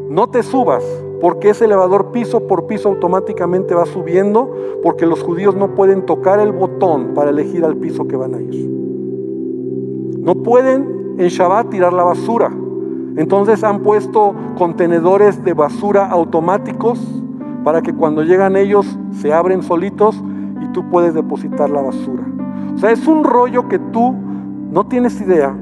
no 0.10 0.28
te 0.28 0.44
subas, 0.44 0.84
porque 1.20 1.50
ese 1.50 1.66
elevador 1.66 2.12
piso 2.12 2.46
por 2.48 2.68
piso 2.68 2.90
automáticamente 2.90 3.74
va 3.74 3.88
subiendo, 3.88 4.54
porque 4.84 5.08
los 5.08 5.24
judíos 5.24 5.56
no 5.56 5.74
pueden 5.74 6.06
tocar 6.06 6.40
el 6.40 6.52
botón 6.52 7.14
para 7.16 7.32
elegir 7.32 7.66
al 7.66 7.76
piso 7.78 8.08
que 8.08 8.16
van 8.16 8.36
a 8.36 8.42
ir. 8.42 8.70
No 10.20 10.36
pueden 10.36 11.16
en 11.18 11.28
Shabbat 11.28 11.70
tirar 11.70 11.94
la 11.94 12.04
basura. 12.04 12.52
Entonces 13.18 13.64
han 13.64 13.82
puesto 13.82 14.36
contenedores 14.58 15.44
de 15.44 15.54
basura 15.54 16.08
automáticos 16.08 17.00
para 17.64 17.82
que 17.82 17.94
cuando 17.94 18.24
llegan 18.24 18.56
ellos 18.56 18.98
se 19.12 19.34
abren 19.34 19.64
solitos 19.64 20.22
y 20.62 20.68
tú 20.68 20.90
puedes 20.90 21.14
depositar 21.14 21.70
la 21.70 21.82
basura. 21.82 22.24
O 22.76 22.78
sea, 22.78 22.92
es 22.92 23.08
un 23.08 23.24
rollo 23.24 23.68
que 23.68 23.80
tú 23.80 24.16
no 24.72 24.86
tienes 24.86 25.20
idea 25.22 25.56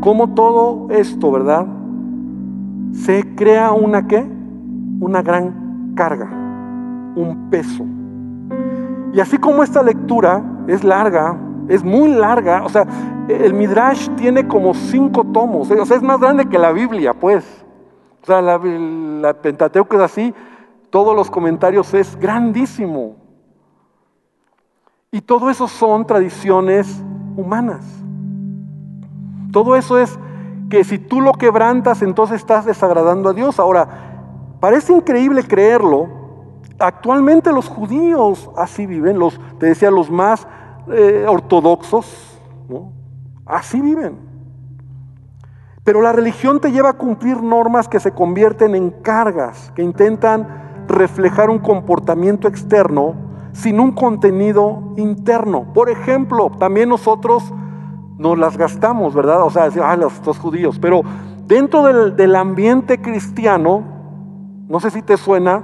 cómo 0.00 0.28
todo 0.34 0.88
esto, 0.90 1.30
¿verdad? 1.30 1.66
Se 2.92 3.34
crea 3.34 3.72
una 3.72 4.06
qué? 4.06 4.26
Una 5.00 5.22
gran 5.22 5.92
carga, 5.94 6.28
un 7.14 7.48
peso. 7.50 7.84
Y 9.12 9.20
así 9.20 9.38
como 9.38 9.62
esta 9.62 9.82
lectura 9.82 10.42
es 10.66 10.84
larga, 10.84 11.36
es 11.68 11.84
muy 11.84 12.08
larga, 12.08 12.64
o 12.64 12.68
sea, 12.68 12.86
el 13.28 13.52
Midrash 13.54 14.08
tiene 14.16 14.46
como 14.46 14.74
cinco 14.74 15.24
tomos, 15.24 15.70
o 15.70 15.84
sea, 15.84 15.96
es 15.96 16.02
más 16.02 16.20
grande 16.20 16.46
que 16.46 16.58
la 16.58 16.72
Biblia, 16.72 17.14
pues. 17.14 17.44
O 18.22 18.26
sea, 18.26 18.42
la, 18.42 18.58
la 18.58 19.34
Pentateuco 19.34 19.96
es 19.96 20.02
así, 20.02 20.34
todos 20.90 21.14
los 21.14 21.30
comentarios 21.30 21.92
es 21.94 22.16
grandísimo. 22.16 23.16
Y 25.10 25.20
todo 25.20 25.48
eso 25.50 25.68
son 25.68 26.06
tradiciones 26.06 27.02
humanas. 27.36 27.84
Todo 29.52 29.76
eso 29.76 29.98
es 29.98 30.18
que 30.68 30.84
si 30.84 30.98
tú 30.98 31.20
lo 31.20 31.32
quebrantas, 31.32 32.02
entonces 32.02 32.36
estás 32.36 32.66
desagradando 32.66 33.30
a 33.30 33.32
Dios. 33.32 33.58
Ahora, 33.58 33.88
parece 34.60 34.92
increíble 34.92 35.42
creerlo. 35.44 36.08
Actualmente 36.78 37.52
los 37.52 37.68
judíos 37.68 38.50
así 38.56 38.86
viven, 38.86 39.18
los, 39.18 39.40
te 39.58 39.66
decía, 39.66 39.90
los 39.90 40.10
más 40.10 40.46
eh, 40.92 41.24
ortodoxos, 41.26 42.38
así 43.46 43.80
viven. 43.80 44.18
Pero 45.82 46.02
la 46.02 46.12
religión 46.12 46.60
te 46.60 46.70
lleva 46.70 46.90
a 46.90 46.98
cumplir 46.98 47.42
normas 47.42 47.88
que 47.88 47.98
se 47.98 48.12
convierten 48.12 48.74
en 48.74 48.90
cargas, 48.90 49.72
que 49.74 49.82
intentan 49.82 50.67
reflejar 50.88 51.50
un 51.50 51.58
comportamiento 51.58 52.48
externo 52.48 53.14
sin 53.52 53.80
un 53.80 53.92
contenido 53.92 54.94
interno. 54.96 55.72
Por 55.72 55.90
ejemplo, 55.90 56.50
también 56.58 56.88
nosotros 56.88 57.52
nos 58.18 58.38
las 58.38 58.56
gastamos, 58.56 59.14
¿verdad? 59.14 59.42
O 59.44 59.50
sea, 59.50 59.68
ah, 59.82 59.96
los, 59.96 60.38
judíos, 60.38 60.78
pero 60.78 61.02
dentro 61.46 61.82
del, 61.82 62.16
del 62.16 62.34
ambiente 62.34 63.00
cristiano, 63.00 63.82
no 64.68 64.80
sé 64.80 64.90
si 64.90 65.02
te 65.02 65.16
suena, 65.16 65.62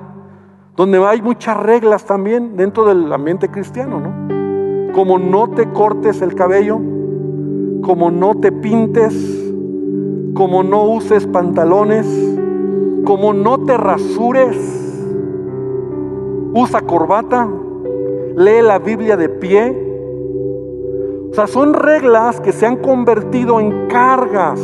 donde 0.76 1.04
hay 1.04 1.22
muchas 1.22 1.56
reglas 1.56 2.04
también 2.04 2.56
dentro 2.56 2.84
del 2.84 3.12
ambiente 3.12 3.50
cristiano, 3.50 4.00
¿no? 4.00 4.92
Como 4.92 5.18
no 5.18 5.50
te 5.50 5.70
cortes 5.70 6.22
el 6.22 6.34
cabello, 6.34 6.80
como 7.82 8.10
no 8.10 8.34
te 8.36 8.50
pintes, 8.50 9.14
como 10.34 10.62
no 10.62 10.84
uses 10.84 11.26
pantalones, 11.26 12.06
como 13.04 13.32
no 13.32 13.64
te 13.64 13.76
rasures, 13.76 14.83
usa 16.54 16.80
corbata, 16.80 17.48
lee 18.36 18.62
la 18.62 18.78
Biblia 18.78 19.16
de 19.16 19.28
pie. 19.28 19.76
O 21.30 21.34
sea, 21.34 21.46
son 21.48 21.74
reglas 21.74 22.40
que 22.40 22.52
se 22.52 22.64
han 22.64 22.76
convertido 22.76 23.60
en 23.60 23.88
cargas. 23.88 24.60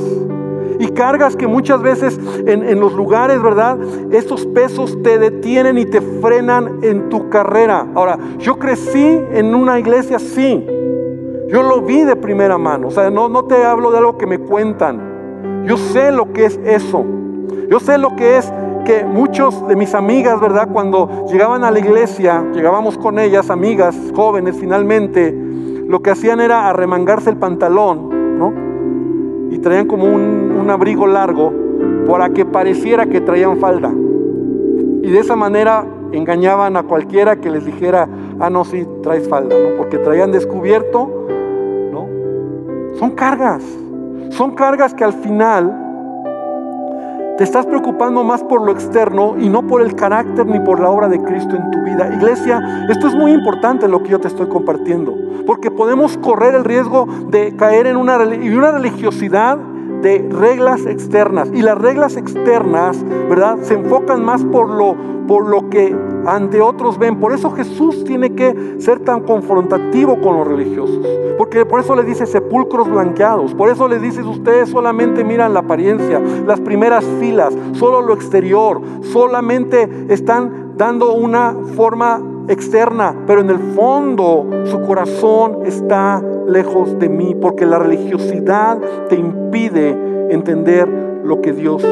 Y 0.79 0.89
cargas 0.93 1.37
que 1.37 1.47
muchas 1.47 1.83
veces 1.83 2.19
en, 2.47 2.81
los 2.81 2.95
lugares, 2.95 3.43
¿verdad? 3.43 3.77
Estos 4.13 4.47
pesos 4.47 5.03
te 5.03 5.19
detienen 5.19 5.77
y 5.77 5.85
te 5.85 6.01
frenan 6.01 6.79
en 6.83 7.11
tu 7.11 7.29
carrera. 7.29 7.87
Ahora, 7.95 8.19
yo 8.39 8.59
crecí 8.59 9.21
en 9.33 9.55
una 9.55 9.79
iglesia 9.79 10.19
sí. 10.19 10.65
Yo 11.49 11.63
lo 11.63 11.83
vi 11.83 12.03
de 12.03 12.17
primera 12.17 12.57
mano. 12.57 12.89
O 12.89 12.91
sea, 12.91 13.11
no, 13.11 13.29
no 13.29 13.45
te 13.45 13.63
hablo 13.63 13.91
de 13.91 13.99
algo 13.99 14.17
que 14.17 14.27
me 14.27 14.39
cuentan. 14.39 15.67
Yo 15.67 15.77
sé 15.77 16.13
lo 16.13 16.33
que 16.33 16.47
es 16.47 16.59
eso. 16.65 17.05
Yo 17.69 17.79
sé 17.79 17.99
lo 17.99 18.17
que 18.17 18.39
es 18.39 18.51
muchos 19.05 19.67
de 19.69 19.77
mis 19.77 19.95
amigas, 19.95 20.41
¿verdad? 20.41 20.69
Cuando 20.73 21.27
llegaban 21.27 21.65
a 21.65 21.71
la 21.71 21.79
iglesia, 21.79 22.45
llegábamos 22.53 22.99
con 22.99 23.19
ellas, 23.19 23.51
amigas, 23.51 23.97
jóvenes 24.15 24.57
finalmente, 24.59 25.33
lo 25.87 26.01
que 26.03 26.11
hacían 26.11 26.41
era 26.41 26.69
arremangarse 26.69 27.31
el 27.31 27.37
pantalón, 27.37 28.39
¿no? 28.39 28.53
Y 29.51 29.59
traían 29.59 29.87
como 29.87 30.05
un, 30.05 30.57
un 30.61 30.71
abrigo 30.71 31.07
largo 31.07 31.53
para 32.07 32.31
que 32.31 32.45
pareciera 32.45 33.07
que 33.07 33.21
traían 33.21 33.59
falda. 33.59 33.91
Y 33.91 35.11
de 35.11 35.19
esa 35.19 35.37
manera 35.37 35.85
engañaban 36.13 36.77
a 36.77 36.83
cualquiera 36.83 37.37
que 37.37 37.51
les 37.51 37.65
dijera, 37.65 38.09
ah, 38.39 38.51
no, 38.51 38.65
sí, 38.65 38.87
traes 39.03 39.29
falda, 39.29 39.57
¿no? 39.57 39.77
Porque 39.77 39.99
traían 39.99 40.33
descubierto, 40.33 41.27
¿no? 41.93 42.07
Son 42.99 43.13
cargas, 43.13 43.63
son 44.31 44.55
cargas 44.55 44.95
que 44.95 45.05
al 45.05 45.13
final 45.13 45.90
te 47.41 47.45
estás 47.45 47.65
preocupando 47.65 48.23
más 48.23 48.43
por 48.45 48.61
lo 48.61 48.71
externo 48.71 49.35
y 49.39 49.49
no 49.49 49.67
por 49.67 49.81
el 49.81 49.95
carácter 49.95 50.45
ni 50.45 50.61
por 50.61 50.79
la 50.79 50.91
obra 50.91 51.09
de 51.09 51.23
Cristo 51.23 51.57
en 51.57 51.71
tu 51.71 51.83
vida. 51.83 52.15
Iglesia, 52.15 52.85
esto 52.91 53.09
es 53.09 53.15
muy 53.15 53.33
importante 53.33 53.89
lo 53.89 54.03
que 54.03 54.11
yo 54.11 54.21
te 54.21 54.29
estoy 54.29 54.47
compartiendo, 54.47 55.17
porque 55.47 55.71
podemos 55.71 56.19
correr 56.19 56.55
el 56.55 56.65
riesgo 56.65 57.07
de 57.31 57.57
caer 57.57 57.87
en 57.87 57.97
una, 57.97 58.19
una 58.19 58.73
religiosidad 58.73 59.57
de 60.03 60.29
reglas 60.31 60.87
externas. 60.87 61.51
Y 61.53 61.63
las 61.63 61.79
reglas 61.79 62.17
externas, 62.17 63.05
¿verdad? 63.29 63.59
Se 63.63 63.75
enfocan 63.75 64.25
más 64.25 64.45
por 64.45 64.69
lo, 64.69 64.97
por 65.27 65.49
lo 65.49 65.69
que 65.71 65.95
ante 66.27 66.61
otros 66.61 66.99
ven. 66.99 67.19
Por 67.21 67.33
eso 67.33 67.51
Jesús 67.51 68.05
tiene 68.05 68.35
que 68.35 68.77
ser 68.79 69.01
tan 69.01 69.23
confrontativo 69.23 70.21
con 70.21 70.37
los 70.39 70.47
religiosos. 70.47 71.07
Porque 71.37 71.65
por 71.65 71.81
eso 71.81 71.95
le 71.97 72.05
dice 72.05 72.27
sepulcros 72.27 72.91
blanqueados. 72.91 73.55
Por 73.55 73.71
eso 73.71 73.89
le 73.89 73.99
dice 73.99 74.23
ustedes 74.23 74.69
solamente 74.69 75.25
miran 75.25 75.55
la 75.55 75.61
apariencia, 75.61 76.21
las 76.47 76.61
primeras 76.61 77.05
filas, 77.19 77.55
solo 77.73 78.03
lo 78.03 78.15
exterior. 78.15 78.81
Solamente 79.03 79.89
están 80.09 80.75
dando 80.77 81.13
una 81.15 81.55
forma 81.77 82.21
externa, 82.49 83.15
pero 83.27 83.41
en 83.41 83.51
el 83.51 83.59
fondo 83.59 84.47
su 84.65 84.81
corazón 84.83 85.61
está 85.65 86.23
lejos 86.47 86.99
de 86.99 87.09
mí, 87.09 87.37
porque 87.41 87.67
la 87.67 87.79
religiosidad 87.79 88.79
te 89.09 89.17
impide 89.17 89.97
entender 90.31 90.89
lo 91.23 91.41
que 91.41 91.53
Dios 91.53 91.85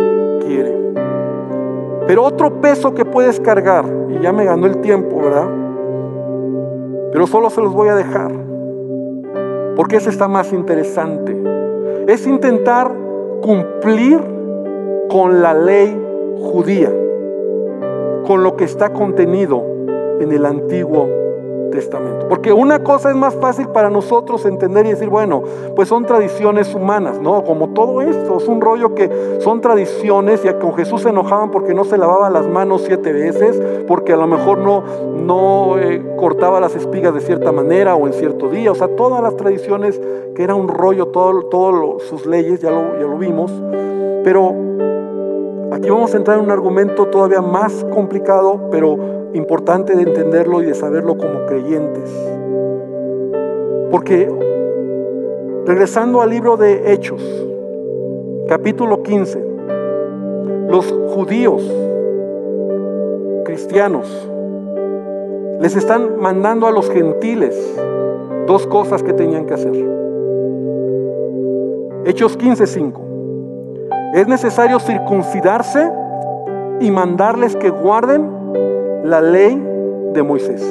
quiere. 0.46 0.76
Pero 2.06 2.24
otro 2.24 2.60
peso 2.60 2.94
que 2.94 3.04
puedes 3.04 3.40
cargar, 3.40 3.84
y 4.08 4.20
ya 4.22 4.32
me 4.32 4.44
ganó 4.44 4.66
el 4.66 4.78
tiempo, 4.78 5.20
¿verdad? 5.20 5.48
Pero 7.12 7.26
solo 7.26 7.50
se 7.50 7.60
los 7.60 7.72
voy 7.72 7.88
a 7.88 7.94
dejar, 7.94 8.32
porque 9.76 9.96
ese 9.96 10.10
está 10.10 10.28
más 10.28 10.52
interesante. 10.52 11.36
Es 12.06 12.26
intentar 12.26 12.90
cumplir 13.42 14.20
con 15.08 15.40
la 15.40 15.54
ley 15.54 15.96
judía, 16.40 16.90
con 18.26 18.42
lo 18.42 18.56
que 18.56 18.64
está 18.64 18.92
contenido 18.92 19.77
en 20.20 20.32
el 20.32 20.44
Antiguo 20.46 21.08
Testamento. 21.70 22.26
Porque 22.28 22.52
una 22.52 22.82
cosa 22.82 23.10
es 23.10 23.16
más 23.16 23.34
fácil 23.34 23.68
para 23.68 23.90
nosotros 23.90 24.44
entender 24.46 24.86
y 24.86 24.90
decir, 24.90 25.08
bueno, 25.08 25.42
pues 25.76 25.88
son 25.88 26.04
tradiciones 26.04 26.74
humanas, 26.74 27.20
¿no? 27.20 27.44
Como 27.44 27.70
todo 27.70 28.00
esto, 28.00 28.38
es 28.38 28.48
un 28.48 28.60
rollo 28.60 28.94
que 28.94 29.38
son 29.40 29.60
tradiciones 29.60 30.44
y 30.44 30.52
con 30.54 30.74
Jesús 30.74 31.02
se 31.02 31.10
enojaban 31.10 31.50
porque 31.50 31.74
no 31.74 31.84
se 31.84 31.98
lavaba 31.98 32.30
las 32.30 32.46
manos 32.46 32.82
siete 32.86 33.12
veces, 33.12 33.60
porque 33.86 34.12
a 34.12 34.16
lo 34.16 34.26
mejor 34.26 34.58
no, 34.58 34.82
no 35.14 35.78
eh, 35.78 36.04
cortaba 36.16 36.60
las 36.60 36.74
espigas 36.74 37.14
de 37.14 37.20
cierta 37.20 37.52
manera 37.52 37.94
o 37.94 38.06
en 38.06 38.12
cierto 38.12 38.48
día, 38.48 38.72
o 38.72 38.74
sea, 38.74 38.88
todas 38.88 39.22
las 39.22 39.36
tradiciones 39.36 40.00
que 40.34 40.42
era 40.42 40.54
un 40.54 40.68
rollo, 40.68 41.08
todas 41.08 41.48
todo 41.50 41.98
sus 42.00 42.26
leyes, 42.26 42.60
ya 42.60 42.70
lo, 42.70 42.98
ya 42.98 43.06
lo 43.06 43.18
vimos, 43.18 43.52
pero 44.24 44.54
aquí 45.72 45.90
vamos 45.90 46.14
a 46.14 46.16
entrar 46.16 46.38
en 46.38 46.44
un 46.44 46.50
argumento 46.50 47.06
todavía 47.06 47.40
más 47.40 47.84
complicado, 47.92 48.68
pero 48.70 49.17
importante 49.34 49.94
de 49.94 50.02
entenderlo 50.02 50.62
y 50.62 50.66
de 50.66 50.74
saberlo 50.74 51.16
como 51.16 51.46
creyentes. 51.46 52.10
Porque 53.90 54.30
regresando 55.66 56.22
al 56.22 56.30
libro 56.30 56.56
de 56.56 56.92
Hechos, 56.92 57.22
capítulo 58.48 59.02
15, 59.02 59.44
los 60.68 60.86
judíos 61.14 61.62
cristianos 63.44 64.30
les 65.60 65.74
están 65.74 66.20
mandando 66.20 66.66
a 66.66 66.70
los 66.70 66.90
gentiles 66.90 67.56
dos 68.46 68.66
cosas 68.66 69.02
que 69.02 69.12
tenían 69.12 69.46
que 69.46 69.54
hacer. 69.54 69.74
Hechos 72.04 72.38
15:5. 72.38 73.00
Es 74.14 74.26
necesario 74.26 74.78
circuncidarse 74.78 75.90
y 76.80 76.90
mandarles 76.90 77.56
que 77.56 77.70
guarden 77.70 78.37
la 79.04 79.20
ley 79.20 79.62
de 80.12 80.22
Moisés. 80.22 80.62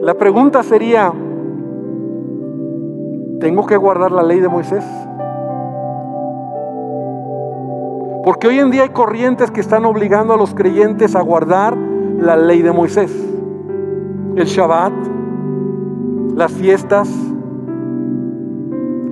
La 0.00 0.14
pregunta 0.14 0.62
sería, 0.62 1.12
¿tengo 3.40 3.66
que 3.66 3.76
guardar 3.76 4.12
la 4.12 4.22
ley 4.22 4.40
de 4.40 4.48
Moisés? 4.48 4.84
Porque 8.24 8.48
hoy 8.48 8.58
en 8.58 8.70
día 8.70 8.82
hay 8.82 8.88
corrientes 8.90 9.50
que 9.50 9.60
están 9.60 9.84
obligando 9.84 10.34
a 10.34 10.36
los 10.36 10.54
creyentes 10.54 11.14
a 11.14 11.20
guardar 11.22 11.76
la 11.76 12.36
ley 12.36 12.62
de 12.62 12.72
Moisés. 12.72 13.12
El 14.36 14.44
Shabbat, 14.46 14.92
las 16.34 16.52
fiestas, 16.52 17.10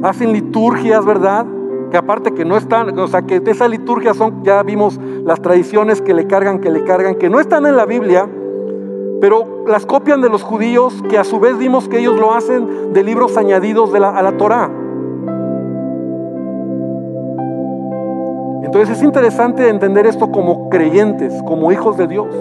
hacen 0.02 0.32
liturgias, 0.32 1.04
¿verdad? 1.04 1.46
que 1.90 1.96
aparte 1.96 2.32
que 2.32 2.44
no 2.44 2.56
están, 2.56 2.98
o 2.98 3.06
sea, 3.08 3.22
que 3.22 3.40
de 3.40 3.50
esa 3.50 3.68
liturgia 3.68 4.14
son, 4.14 4.42
ya 4.44 4.62
vimos 4.62 5.00
las 5.28 5.42
tradiciones 5.42 6.00
que 6.00 6.14
le 6.14 6.26
cargan, 6.26 6.58
que 6.58 6.70
le 6.70 6.84
cargan, 6.84 7.14
que 7.16 7.28
no 7.28 7.38
están 7.38 7.66
en 7.66 7.76
la 7.76 7.84
Biblia, 7.84 8.26
pero 9.20 9.66
las 9.66 9.84
copian 9.84 10.22
de 10.22 10.30
los 10.30 10.42
judíos, 10.42 11.04
que 11.10 11.18
a 11.18 11.24
su 11.24 11.38
vez 11.38 11.58
vimos 11.58 11.86
que 11.86 11.98
ellos 11.98 12.18
lo 12.18 12.32
hacen 12.32 12.94
de 12.94 13.04
libros 13.04 13.36
añadidos 13.36 13.92
de 13.92 14.00
la, 14.00 14.08
a 14.08 14.22
la 14.22 14.38
Torá. 14.38 14.70
Entonces 18.64 18.96
es 18.96 19.02
interesante 19.02 19.68
entender 19.68 20.06
esto 20.06 20.32
como 20.32 20.70
creyentes, 20.70 21.34
como 21.42 21.72
hijos 21.72 21.98
de 21.98 22.06
Dios. 22.06 22.34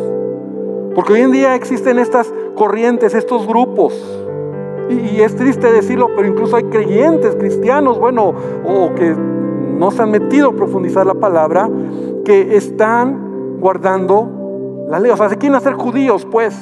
Porque 0.95 1.12
hoy 1.12 1.21
en 1.21 1.34
día 1.34 1.56
existen 1.56 2.00
estas 2.00 2.34
corrientes, 2.56 3.13
estos 3.13 3.45
grupos. 3.45 3.93
Y, 4.89 5.17
y 5.17 5.21
es 5.23 5.36
triste 5.36 5.73
decirlo, 5.73 6.12
pero 6.15 6.26
incluso 6.26 6.56
hay 6.56 6.63
creyentes 6.63 7.36
cristianos, 7.36 8.00
bueno, 8.00 8.34
o 8.65 8.95
que 8.95 9.13
no 9.78 9.92
se 9.92 10.02
han 10.02 10.12
metido 10.12 10.50
a 10.50 10.54
profundizar 10.54 11.06
la 11.06 11.13
palabra, 11.13 11.70
que 12.26 12.58
están 12.58 13.60
guardando 13.60 14.86
la 14.90 15.00
ley. 15.00 15.12
O 15.12 15.18
sea, 15.18 15.30
se 15.30 15.38
quieren 15.38 15.56
hacer 15.56 15.74
judíos, 15.74 16.28
pues. 16.30 16.58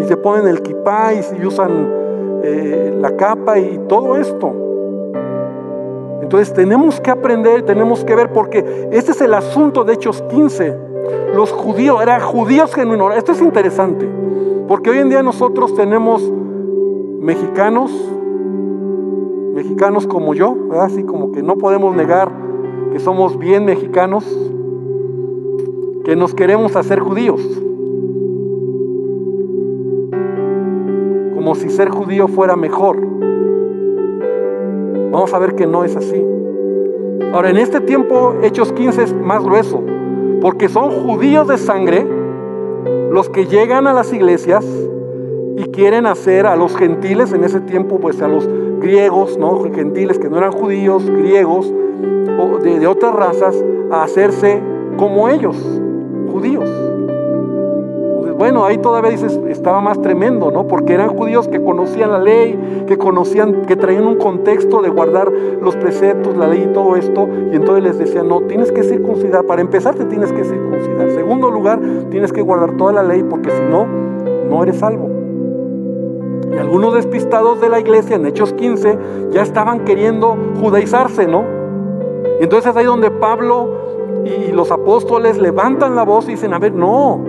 Y 0.00 0.04
se 0.04 0.16
ponen 0.16 0.46
el 0.46 0.62
kipá 0.62 1.12
y, 1.14 1.46
usan 1.46 1.88
eh, 2.42 2.96
la 3.00 3.16
capa 3.16 3.58
y 3.58 3.80
todo 3.88 4.16
esto. 4.16 4.52
Entonces 6.22 6.54
tenemos 6.54 7.00
que 7.00 7.10
aprender, 7.10 7.62
tenemos 7.62 8.04
que 8.04 8.14
ver, 8.14 8.32
porque 8.32 8.88
este 8.92 9.12
es 9.12 9.20
el 9.20 9.34
asunto 9.34 9.84
de 9.84 9.94
Hechos 9.94 10.22
15. 10.22 10.76
Los 11.34 11.52
judíos, 11.52 12.00
eran 12.00 12.20
judíos 12.20 12.74
genuinos. 12.74 13.14
Esto 13.16 13.32
es 13.32 13.42
interesante, 13.42 14.08
porque 14.68 14.90
hoy 14.90 14.98
en 14.98 15.10
día 15.10 15.22
nosotros 15.22 15.74
tenemos 15.74 16.22
mexicanos, 17.20 17.90
mexicanos 19.54 20.06
como 20.06 20.34
yo, 20.34 20.56
así 20.80 21.04
como 21.04 21.32
que 21.32 21.42
no 21.42 21.56
podemos 21.56 21.94
negar 21.94 22.30
que 22.92 22.98
somos 22.98 23.38
bien 23.38 23.64
mexicanos, 23.64 24.24
que 26.04 26.16
nos 26.16 26.34
queremos 26.34 26.76
hacer 26.76 27.00
judíos. 27.00 27.40
Como 31.34 31.54
si 31.54 31.70
ser 31.70 31.90
judío 31.90 32.28
fuera 32.28 32.56
mejor. 32.56 32.98
Vamos 35.12 35.32
a 35.32 35.38
ver 35.38 35.54
que 35.54 35.66
no 35.66 35.84
es 35.84 35.94
así. 35.94 36.24
Ahora, 37.32 37.50
en 37.50 37.56
este 37.56 37.80
tiempo, 37.80 38.34
Hechos 38.42 38.72
15 38.72 39.02
es 39.02 39.14
más 39.14 39.42
grueso, 39.44 39.80
porque 40.40 40.68
son 40.68 40.90
judíos 40.90 41.46
de 41.46 41.58
sangre 41.58 42.06
los 43.10 43.28
que 43.28 43.46
llegan 43.46 43.86
a 43.86 43.92
las 43.92 44.12
iglesias 44.12 44.66
y 45.56 45.64
quieren 45.70 46.06
hacer 46.06 46.46
a 46.46 46.56
los 46.56 46.76
gentiles 46.76 47.32
en 47.32 47.44
ese 47.44 47.60
tiempo, 47.60 47.98
pues 48.00 48.20
a 48.22 48.28
los 48.28 48.48
griegos, 48.84 49.38
¿no? 49.38 49.62
gentiles 49.74 50.18
que 50.18 50.28
no 50.28 50.36
eran 50.36 50.52
judíos, 50.52 51.08
griegos 51.08 51.72
o 52.38 52.58
de, 52.58 52.86
otras 52.86 53.14
razas, 53.14 53.64
a 53.90 54.02
hacerse 54.02 54.60
como 54.98 55.28
ellos, 55.28 55.56
judíos. 56.30 56.68
bueno, 58.36 58.64
ahí 58.64 58.78
todavía 58.78 59.10
dices, 59.10 59.40
estaba 59.48 59.80
más 59.80 60.02
tremendo, 60.02 60.50
¿no? 60.50 60.66
Porque 60.66 60.92
eran 60.92 61.16
judíos 61.16 61.48
que 61.48 61.62
conocían 61.62 62.10
la 62.10 62.18
ley, 62.18 62.84
que 62.86 62.98
conocían, 62.98 63.62
que 63.62 63.76
traían 63.76 64.06
un 64.06 64.16
contexto 64.16 64.82
de 64.82 64.90
guardar 64.90 65.32
los 65.32 65.76
preceptos, 65.76 66.36
la 66.36 66.48
ley 66.48 66.66
y 66.68 66.72
todo 66.72 66.96
esto, 66.96 67.28
y 67.52 67.56
entonces 67.56 67.84
les 67.84 67.98
decían, 67.98 68.28
no, 68.28 68.42
tienes 68.42 68.72
que 68.72 68.82
circuncidar, 68.82 69.44
para 69.44 69.62
empezar 69.62 69.94
te 69.94 70.04
tienes 70.04 70.32
que 70.32 70.44
circuncidar. 70.44 71.10
Segundo 71.12 71.50
lugar, 71.50 71.80
tienes 72.10 72.32
que 72.32 72.42
guardar 72.42 72.76
toda 72.76 72.92
la 72.92 73.02
ley, 73.02 73.22
porque 73.22 73.50
si 73.50 73.62
no, 73.70 73.86
no 74.50 74.62
eres 74.62 74.78
salvo. 74.78 75.13
Y 76.54 76.58
algunos 76.58 76.94
despistados 76.94 77.60
de 77.60 77.68
la 77.68 77.80
iglesia 77.80 78.16
en 78.16 78.26
Hechos 78.26 78.52
15 78.52 78.98
ya 79.30 79.42
estaban 79.42 79.84
queriendo 79.84 80.36
judaizarse, 80.60 81.26
¿no? 81.26 81.44
Y 82.40 82.44
entonces 82.44 82.76
ahí 82.76 82.84
donde 82.84 83.10
Pablo 83.10 83.68
y 84.24 84.52
los 84.52 84.70
apóstoles 84.70 85.38
levantan 85.38 85.96
la 85.96 86.04
voz 86.04 86.26
y 86.28 86.32
dicen, 86.32 86.54
a 86.54 86.58
ver, 86.58 86.72
no. 86.72 87.20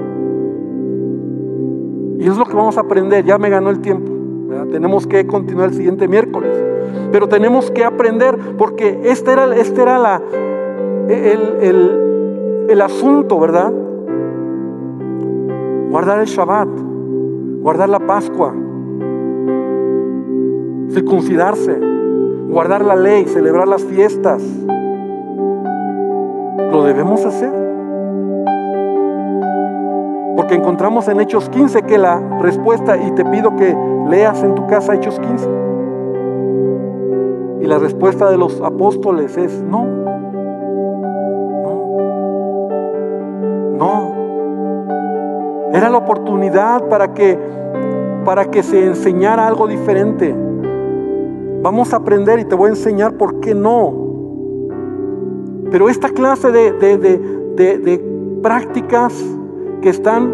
Y 2.19 2.27
es 2.27 2.37
lo 2.37 2.45
que 2.45 2.55
vamos 2.55 2.77
a 2.77 2.81
aprender, 2.81 3.25
ya 3.25 3.37
me 3.37 3.49
ganó 3.49 3.69
el 3.69 3.79
tiempo. 3.79 4.11
Tenemos 4.71 5.05
que 5.05 5.25
continuar 5.27 5.69
el 5.69 5.75
siguiente 5.75 6.07
miércoles. 6.07 6.51
Pero 7.11 7.27
tenemos 7.27 7.71
que 7.71 7.83
aprender 7.83 8.37
porque 8.57 9.01
este 9.03 9.31
era, 9.31 9.55
este 9.55 9.81
era 9.81 9.99
la, 9.99 10.21
el, 11.09 11.57
el, 11.61 12.65
el 12.69 12.81
asunto, 12.81 13.39
¿verdad? 13.39 13.71
Guardar 15.89 16.19
el 16.19 16.25
Shabbat, 16.25 16.69
guardar 17.61 17.89
la 17.89 17.99
Pascua, 17.99 18.53
circuncidarse, 20.91 21.77
guardar 22.49 22.83
la 22.83 22.95
ley, 22.95 23.25
celebrar 23.25 23.67
las 23.67 23.83
fiestas. 23.83 24.41
Lo 26.71 26.83
debemos 26.83 27.25
hacer. 27.25 27.51
Porque 30.35 30.55
encontramos 30.55 31.07
en 31.07 31.21
Hechos 31.21 31.49
15 31.49 31.83
que 31.83 31.97
la 31.97 32.19
respuesta, 32.41 32.97
y 32.97 33.11
te 33.11 33.25
pido 33.25 33.55
que 33.55 33.75
leas 34.09 34.43
en 34.43 34.53
tu 34.53 34.67
casa 34.67 34.93
Hechos 34.93 35.19
15, 35.19 35.49
y 37.61 37.67
la 37.67 37.79
respuesta 37.79 38.29
de 38.29 38.37
los 38.37 38.61
apóstoles 38.61 39.37
es 39.37 39.63
no, 39.63 39.85
no, 41.63 41.97
no. 43.77 44.15
Era 45.73 45.89
la 45.89 45.97
oportunidad 45.97 46.87
para 46.89 47.13
que, 47.13 47.39
para 48.23 48.45
que 48.45 48.61
se 48.61 48.85
enseñara 48.85 49.47
algo 49.47 49.67
diferente. 49.67 50.44
Vamos 51.65 51.93
a 51.93 51.95
aprender 51.95 52.37
y 52.37 52.45
te 52.45 52.53
voy 52.53 52.67
a 52.67 52.73
enseñar 52.73 53.17
por 53.17 53.39
qué 53.39 53.55
no. 53.55 53.91
Pero 55.71 55.89
esta 55.89 56.09
clase 56.09 56.51
de, 56.51 56.73
de, 56.73 56.97
de 57.57 58.39
prácticas 58.43 59.11
que 59.81 59.89
están 59.89 60.31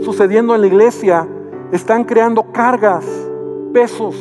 sucediendo 0.00 0.54
en 0.54 0.62
la 0.62 0.66
iglesia, 0.66 1.28
están 1.72 2.04
creando 2.04 2.42
cargas, 2.52 3.04
pesos. 3.74 4.16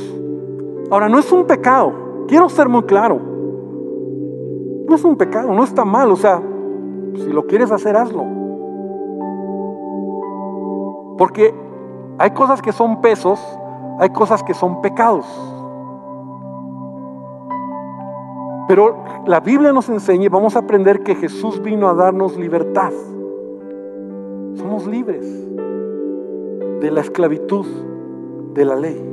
Ahora, 0.91 1.07
no 1.07 1.19
es 1.19 1.31
un 1.31 1.45
pecado, 1.45 1.93
quiero 2.27 2.49
ser 2.49 2.67
muy 2.67 2.83
claro. 2.83 3.17
No 4.89 4.93
es 4.93 5.05
un 5.05 5.15
pecado, 5.15 5.53
no 5.53 5.63
está 5.63 5.85
mal, 5.85 6.11
o 6.11 6.17
sea, 6.17 6.43
si 7.13 7.29
lo 7.29 7.47
quieres 7.47 7.71
hacer, 7.71 7.95
hazlo. 7.95 8.25
Porque 11.17 11.55
hay 12.17 12.31
cosas 12.31 12.61
que 12.61 12.73
son 12.73 12.99
pesos, 12.99 13.39
hay 13.99 14.09
cosas 14.09 14.43
que 14.43 14.53
son 14.53 14.81
pecados. 14.81 15.54
Pero 18.67 19.03
la 19.27 19.39
Biblia 19.39 19.71
nos 19.71 19.89
enseña 19.89 20.25
y 20.25 20.29
vamos 20.29 20.55
a 20.55 20.59
aprender 20.59 21.03
que 21.03 21.15
Jesús 21.15 21.61
vino 21.61 21.87
a 21.87 21.93
darnos 21.93 22.37
libertad. 22.37 22.91
Somos 24.55 24.87
libres 24.87 25.25
de 26.81 26.91
la 26.91 27.01
esclavitud 27.01 27.65
de 28.53 28.65
la 28.65 28.75
ley. 28.75 29.11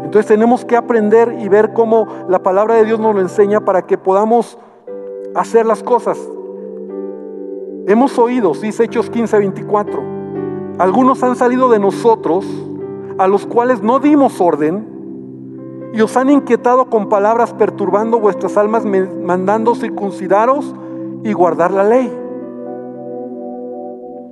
Entonces 0.00 0.26
tenemos 0.26 0.64
que 0.64 0.76
aprender 0.76 1.36
y 1.40 1.48
ver 1.48 1.72
cómo 1.72 2.06
la 2.28 2.42
palabra 2.42 2.74
de 2.76 2.84
Dios 2.84 3.00
nos 3.00 3.14
lo 3.14 3.20
enseña 3.20 3.64
para 3.64 3.82
que 3.82 3.98
podamos 3.98 4.58
hacer 5.34 5.66
las 5.66 5.82
cosas. 5.82 6.18
Hemos 7.86 8.18
oído, 8.18 8.52
dice 8.54 8.84
Hechos 8.84 9.10
15, 9.10 9.38
24, 9.38 10.02
algunos 10.78 11.22
han 11.22 11.36
salido 11.36 11.68
de 11.68 11.78
nosotros, 11.78 12.46
a 13.18 13.28
los 13.28 13.46
cuales 13.46 13.82
no 13.82 13.98
dimos 14.00 14.40
orden, 14.40 14.93
y 15.94 16.00
os 16.00 16.16
han 16.16 16.28
inquietado 16.28 16.86
con 16.86 17.08
palabras 17.08 17.52
perturbando 17.52 18.18
vuestras 18.18 18.56
almas, 18.56 18.84
mandando 18.84 19.76
circuncidaros 19.76 20.74
y 21.22 21.32
guardar 21.32 21.70
la 21.70 21.84
ley. 21.84 22.20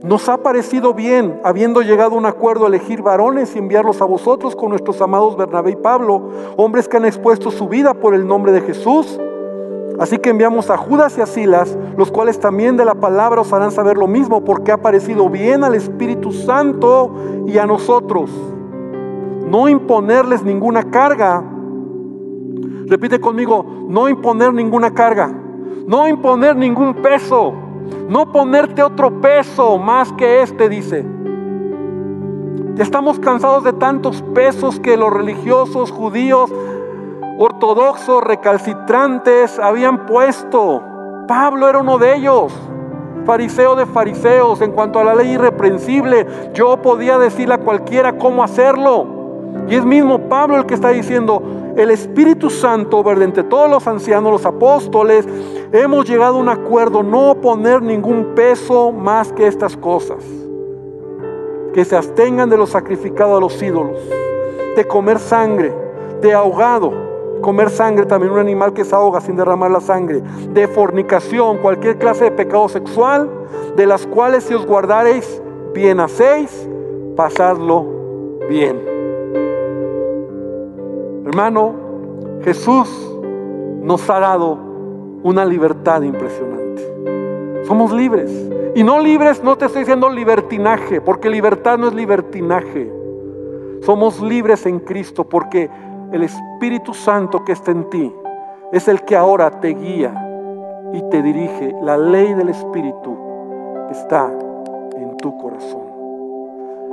Nos 0.02 0.28
ha 0.28 0.38
parecido 0.38 0.92
bien, 0.92 1.40
habiendo 1.44 1.80
llegado 1.80 2.16
a 2.16 2.18
un 2.18 2.26
acuerdo, 2.26 2.66
elegir 2.66 3.02
varones 3.02 3.54
y 3.54 3.60
enviarlos 3.60 4.02
a 4.02 4.04
vosotros 4.04 4.56
con 4.56 4.70
nuestros 4.70 5.00
amados 5.00 5.36
Bernabé 5.36 5.70
y 5.70 5.76
Pablo, 5.76 6.30
hombres 6.56 6.88
que 6.88 6.96
han 6.96 7.04
expuesto 7.04 7.52
su 7.52 7.68
vida 7.68 7.94
por 7.94 8.16
el 8.16 8.26
nombre 8.26 8.50
de 8.50 8.62
Jesús. 8.62 9.20
Así 10.00 10.18
que 10.18 10.30
enviamos 10.30 10.68
a 10.70 10.76
Judas 10.76 11.16
y 11.16 11.20
a 11.20 11.26
Silas, 11.26 11.78
los 11.96 12.10
cuales 12.10 12.40
también 12.40 12.76
de 12.76 12.84
la 12.84 12.96
palabra 12.96 13.42
os 13.42 13.52
harán 13.52 13.70
saber 13.70 13.96
lo 13.96 14.08
mismo, 14.08 14.42
porque 14.42 14.72
ha 14.72 14.82
parecido 14.82 15.28
bien 15.28 15.62
al 15.62 15.76
Espíritu 15.76 16.32
Santo 16.32 17.14
y 17.46 17.58
a 17.58 17.66
nosotros. 17.66 18.30
No 19.46 19.68
imponerles 19.68 20.42
ninguna 20.42 20.90
carga. 20.90 21.42
Repite 22.86 23.20
conmigo, 23.20 23.64
no 23.88 24.08
imponer 24.08 24.52
ninguna 24.52 24.92
carga. 24.92 25.32
No 25.86 26.06
imponer 26.08 26.56
ningún 26.56 26.94
peso. 26.94 27.52
No 28.08 28.30
ponerte 28.30 28.82
otro 28.82 29.20
peso 29.20 29.78
más 29.78 30.12
que 30.12 30.42
este, 30.42 30.68
dice. 30.68 31.04
Estamos 32.78 33.18
cansados 33.18 33.64
de 33.64 33.72
tantos 33.74 34.22
pesos 34.34 34.80
que 34.80 34.96
los 34.96 35.12
religiosos 35.12 35.90
judíos, 35.90 36.50
ortodoxos, 37.38 38.24
recalcitrantes 38.24 39.58
habían 39.58 40.06
puesto. 40.06 40.82
Pablo 41.28 41.68
era 41.68 41.80
uno 41.80 41.98
de 41.98 42.16
ellos, 42.16 42.52
fariseo 43.26 43.76
de 43.76 43.86
fariseos. 43.86 44.60
En 44.62 44.72
cuanto 44.72 44.98
a 44.98 45.04
la 45.04 45.14
ley 45.14 45.32
irreprensible, 45.32 46.26
yo 46.54 46.78
podía 46.78 47.18
decirle 47.18 47.54
a 47.54 47.58
cualquiera 47.58 48.16
cómo 48.18 48.42
hacerlo. 48.42 49.21
Y 49.68 49.76
es 49.76 49.84
mismo 49.84 50.28
Pablo 50.28 50.56
el 50.56 50.66
que 50.66 50.74
está 50.74 50.90
diciendo, 50.90 51.42
el 51.76 51.90
Espíritu 51.90 52.50
Santo, 52.50 53.02
¿verdad? 53.02 53.24
entre 53.24 53.44
todos 53.44 53.70
los 53.70 53.86
ancianos, 53.86 54.32
los 54.32 54.46
apóstoles, 54.46 55.26
hemos 55.72 56.08
llegado 56.08 56.36
a 56.36 56.40
un 56.40 56.48
acuerdo, 56.48 57.02
no 57.02 57.34
poner 57.40 57.82
ningún 57.82 58.34
peso 58.34 58.92
más 58.92 59.32
que 59.32 59.46
estas 59.46 59.76
cosas. 59.76 60.22
Que 61.72 61.84
se 61.84 61.96
abstengan 61.96 62.50
de 62.50 62.58
lo 62.58 62.66
sacrificado 62.66 63.36
a 63.36 63.40
los 63.40 63.62
ídolos, 63.62 63.98
de 64.76 64.84
comer 64.86 65.18
sangre, 65.18 65.72
de 66.20 66.34
ahogado, 66.34 66.92
comer 67.40 67.70
sangre 67.70 68.04
también 68.06 68.32
un 68.32 68.38
animal 68.38 68.72
que 68.72 68.84
se 68.84 68.94
ahoga 68.94 69.20
sin 69.20 69.36
derramar 69.36 69.70
la 69.70 69.80
sangre, 69.80 70.22
de 70.50 70.68
fornicación, 70.68 71.58
cualquier 71.58 71.98
clase 71.98 72.24
de 72.24 72.30
pecado 72.32 72.68
sexual, 72.68 73.30
de 73.76 73.86
las 73.86 74.06
cuales 74.06 74.44
si 74.44 74.54
os 74.54 74.66
guardareis, 74.66 75.42
bien 75.72 76.00
hacéis, 76.00 76.68
pasadlo 77.16 77.86
bien. 78.48 78.91
Hermano, 81.32 81.72
Jesús 82.44 82.90
nos 83.80 84.10
ha 84.10 84.20
dado 84.20 84.58
una 85.22 85.46
libertad 85.46 86.02
impresionante. 86.02 87.64
Somos 87.64 87.90
libres. 87.90 88.30
Y 88.74 88.84
no 88.84 89.00
libres, 89.00 89.42
no 89.42 89.56
te 89.56 89.64
estoy 89.64 89.80
diciendo 89.80 90.10
libertinaje, 90.10 91.00
porque 91.00 91.30
libertad 91.30 91.78
no 91.78 91.88
es 91.88 91.94
libertinaje. 91.94 92.92
Somos 93.80 94.20
libres 94.20 94.66
en 94.66 94.80
Cristo 94.80 95.24
porque 95.24 95.70
el 96.12 96.22
Espíritu 96.22 96.92
Santo 96.92 97.42
que 97.46 97.52
está 97.52 97.70
en 97.70 97.88
ti 97.88 98.14
es 98.70 98.86
el 98.86 99.00
que 99.00 99.16
ahora 99.16 99.50
te 99.58 99.68
guía 99.68 100.12
y 100.92 101.00
te 101.08 101.22
dirige. 101.22 101.74
La 101.80 101.96
ley 101.96 102.34
del 102.34 102.50
Espíritu 102.50 103.16
está 103.90 104.30
en 104.98 105.16
tu 105.16 105.34
corazón. 105.38 105.80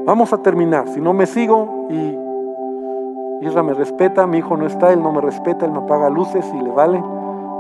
Vamos 0.06 0.32
a 0.32 0.38
terminar. 0.38 0.88
Si 0.88 1.02
no 1.02 1.12
me 1.12 1.26
sigo 1.26 1.88
y 1.90 2.29
Isra 3.42 3.64
me 3.64 3.74
respeta, 3.74 4.28
mi 4.28 4.40
hijo 4.40 4.58
no 4.58 4.66
está, 4.66 4.92
él 4.92 5.02
no 5.02 5.12
me 5.12 5.22
respeta, 5.22 5.66
él 5.66 5.72
me 5.72 5.80
apaga 5.80 6.10
luces 6.10 6.46
y 6.54 6.62
le 6.62 6.72
vale, 6.72 7.02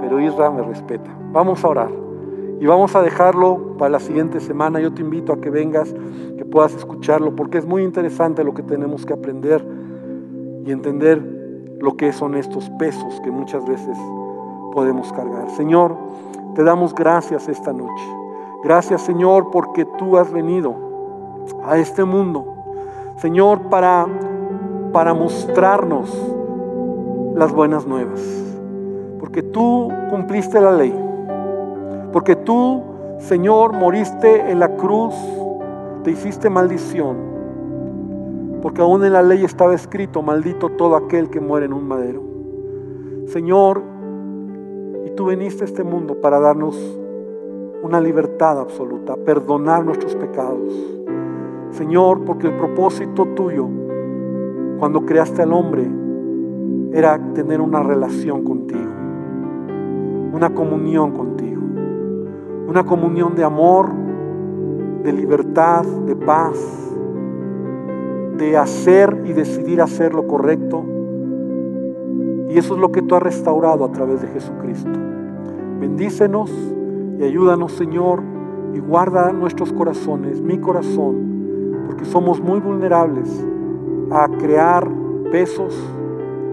pero 0.02 0.20
Isra 0.20 0.52
me 0.52 0.62
respeta. 0.62 1.10
Vamos 1.32 1.64
a 1.64 1.68
orar 1.70 1.90
y 2.60 2.66
vamos 2.66 2.96
a 2.96 3.02
dejarlo 3.02 3.78
para 3.78 3.92
la 3.92 4.00
siguiente 4.00 4.40
semana. 4.42 4.80
Yo 4.80 4.94
te 4.94 5.02
invito 5.02 5.32
a 5.32 5.40
que 5.40 5.50
vengas, 5.50 5.94
que 6.38 6.46
puedas 6.46 6.74
escucharlo, 6.76 7.36
porque 7.36 7.58
es 7.58 7.66
muy 7.66 7.84
interesante 7.84 8.44
lo 8.44 8.54
que 8.54 8.64
tenemos 8.64 9.06
que 9.06 9.14
aprender 9.14 9.66
y 10.66 10.72
entender 10.72 11.22
lo 11.80 11.96
que 11.96 12.12
son 12.12 12.36
estos 12.36 12.70
pesos 12.72 13.22
que 13.22 13.32
muchas 13.32 13.66
veces 13.66 13.98
podemos 14.74 15.14
cargar. 15.14 15.50
Señor, 15.52 15.96
te 16.56 16.64
damos 16.64 16.94
gracias 16.94 17.48
esta 17.48 17.72
noche. 17.72 18.04
Gracias 18.64 19.02
Señor 19.02 19.50
porque 19.52 19.86
tú 19.86 20.18
has 20.18 20.32
venido 20.32 20.76
a 21.64 21.78
este 21.78 22.04
mundo. 22.04 22.46
Señor, 23.16 23.70
para 23.70 24.06
para 24.92 25.14
mostrarnos 25.14 26.10
las 27.36 27.52
buenas 27.54 27.86
nuevas. 27.86 28.22
Porque 29.20 29.44
tú 29.44 29.90
cumpliste 30.10 30.60
la 30.60 30.72
ley. 30.72 30.94
Porque 32.12 32.36
tú, 32.36 32.84
Señor, 33.20 33.74
moriste 33.74 34.50
en 34.52 34.60
la 34.60 34.76
cruz, 34.76 35.16
te 36.04 36.12
hiciste 36.12 36.50
maldición. 36.50 37.18
Porque 38.62 38.82
aún 38.82 39.04
en 39.06 39.14
la 39.14 39.24
ley 39.24 39.44
estaba 39.46 39.74
escrito, 39.74 40.22
maldito 40.22 40.70
todo 40.70 40.96
aquel 40.96 41.30
que 41.30 41.40
muere 41.40 41.66
en 41.66 41.74
un 41.74 41.88
madero. 41.88 42.22
Señor, 43.28 43.82
y 45.06 45.12
tú 45.12 45.28
viniste 45.28 45.64
a 45.64 45.68
este 45.68 45.84
mundo 45.84 46.20
para 46.20 46.40
darnos 46.40 46.78
una 47.84 48.02
libertad 48.02 48.60
absoluta, 48.60 49.16
perdonar 49.16 49.86
nuestros 49.86 50.16
pecados. 50.16 50.74
Señor, 51.72 52.26
porque 52.26 52.48
el 52.48 52.58
propósito 52.58 53.26
tuyo 53.36 53.68
cuando 54.80 55.06
creaste 55.06 55.42
al 55.42 55.52
hombre 55.52 55.86
era 56.94 57.20
tener 57.34 57.60
una 57.60 57.84
relación 57.84 58.44
contigo, 58.44 58.90
una 60.34 60.50
comunión 60.56 61.12
contigo, 61.12 61.62
una 62.68 62.86
comunión 62.86 63.36
de 63.36 63.44
amor, 63.44 63.92
de 65.04 65.12
libertad, 65.12 65.84
de 65.84 66.16
paz, 66.16 66.58
de 68.38 68.58
hacer 68.58 69.22
y 69.26 69.34
decidir 69.34 69.82
hacer 69.82 70.14
lo 70.14 70.26
correcto. 70.28 70.86
Y 72.50 72.58
eso 72.58 72.74
es 72.74 72.80
lo 72.80 72.92
que 72.92 73.02
tú 73.02 73.16
has 73.16 73.22
restaurado 73.22 73.84
a 73.84 73.92
través 73.92 74.22
de 74.22 74.28
Jesucristo. 74.30 74.98
Bendícenos 75.80 76.52
y 77.20 77.24
ayúdanos, 77.24 77.74
Señor, 77.74 78.22
y 78.74 78.80
guarda 78.80 79.34
nuestros 79.34 79.74
corazones, 79.74 80.42
mi 80.42 80.58
corazón, 80.58 81.84
porque 81.86 82.06
somos 82.06 82.40
muy 82.40 82.60
vulnerables 82.60 83.46
a 84.12 84.28
crear 84.28 84.89
pesos, 85.32 85.76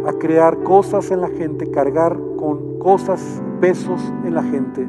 a 0.07 0.13
crear 0.13 0.59
cosas 0.63 1.11
en 1.11 1.21
la 1.21 1.29
gente, 1.29 1.71
cargar 1.71 2.19
con 2.37 2.79
cosas, 2.79 3.43
pesos 3.61 4.13
en 4.25 4.35
la 4.35 4.43
gente, 4.43 4.87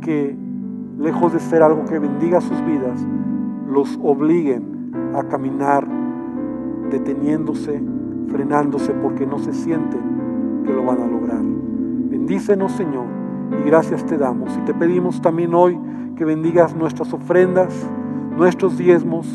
que 0.00 0.36
lejos 0.98 1.32
de 1.32 1.40
ser 1.40 1.62
algo 1.62 1.84
que 1.84 1.98
bendiga 1.98 2.40
sus 2.40 2.64
vidas, 2.64 3.00
los 3.68 3.98
obliguen 4.02 4.92
a 5.14 5.24
caminar 5.24 5.86
deteniéndose, 6.90 7.80
frenándose 8.28 8.92
porque 8.94 9.26
no 9.26 9.38
se 9.38 9.52
sienten 9.52 10.62
que 10.64 10.72
lo 10.72 10.84
van 10.84 11.00
a 11.00 11.06
lograr. 11.06 11.42
Bendícenos 11.42 12.72
Señor 12.72 13.06
y 13.60 13.66
gracias 13.66 14.04
te 14.04 14.16
damos. 14.16 14.56
Y 14.56 14.60
te 14.60 14.74
pedimos 14.74 15.20
también 15.20 15.54
hoy 15.54 15.78
que 16.16 16.24
bendigas 16.24 16.74
nuestras 16.74 17.12
ofrendas, 17.12 17.72
nuestros 18.36 18.76
diezmos, 18.76 19.26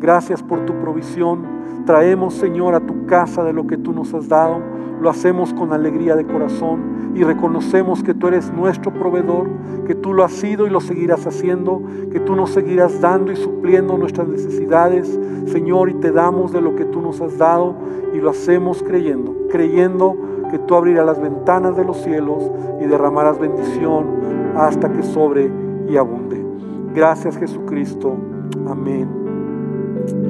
Gracias 0.00 0.42
por 0.42 0.64
tu 0.64 0.72
provisión. 0.80 1.59
Traemos, 1.86 2.34
Señor, 2.34 2.74
a 2.74 2.80
tu 2.80 3.06
casa 3.06 3.42
de 3.44 3.52
lo 3.52 3.66
que 3.66 3.76
tú 3.76 3.92
nos 3.92 4.12
has 4.14 4.28
dado. 4.28 4.60
Lo 5.00 5.08
hacemos 5.08 5.54
con 5.54 5.72
alegría 5.72 6.14
de 6.14 6.26
corazón 6.26 7.12
y 7.14 7.24
reconocemos 7.24 8.02
que 8.02 8.14
tú 8.14 8.28
eres 8.28 8.52
nuestro 8.52 8.92
proveedor, 8.92 9.48
que 9.86 9.94
tú 9.94 10.12
lo 10.12 10.24
has 10.24 10.32
sido 10.32 10.66
y 10.66 10.70
lo 10.70 10.80
seguirás 10.80 11.26
haciendo, 11.26 11.82
que 12.12 12.20
tú 12.20 12.36
nos 12.36 12.50
seguirás 12.50 13.00
dando 13.00 13.32
y 13.32 13.36
supliendo 13.36 13.96
nuestras 13.96 14.28
necesidades, 14.28 15.18
Señor, 15.46 15.88
y 15.88 15.94
te 15.94 16.12
damos 16.12 16.52
de 16.52 16.60
lo 16.60 16.76
que 16.76 16.84
tú 16.84 17.00
nos 17.00 17.20
has 17.20 17.38
dado 17.38 17.74
y 18.14 18.18
lo 18.18 18.30
hacemos 18.30 18.82
creyendo, 18.82 19.34
creyendo 19.50 20.16
que 20.50 20.58
tú 20.58 20.74
abrirás 20.74 21.06
las 21.06 21.20
ventanas 21.20 21.76
de 21.76 21.84
los 21.84 21.96
cielos 21.98 22.50
y 22.80 22.84
derramarás 22.84 23.38
bendición 23.38 24.06
hasta 24.56 24.92
que 24.92 25.02
sobre 25.02 25.50
y 25.88 25.96
abunde. 25.96 26.44
Gracias 26.94 27.38
Jesucristo. 27.38 28.16
Amén 28.68 29.19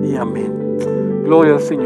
y 0.03 0.17
amén. 0.17 0.79
Gloria 1.25 1.55
al 1.55 1.61
Señor. 1.61 1.81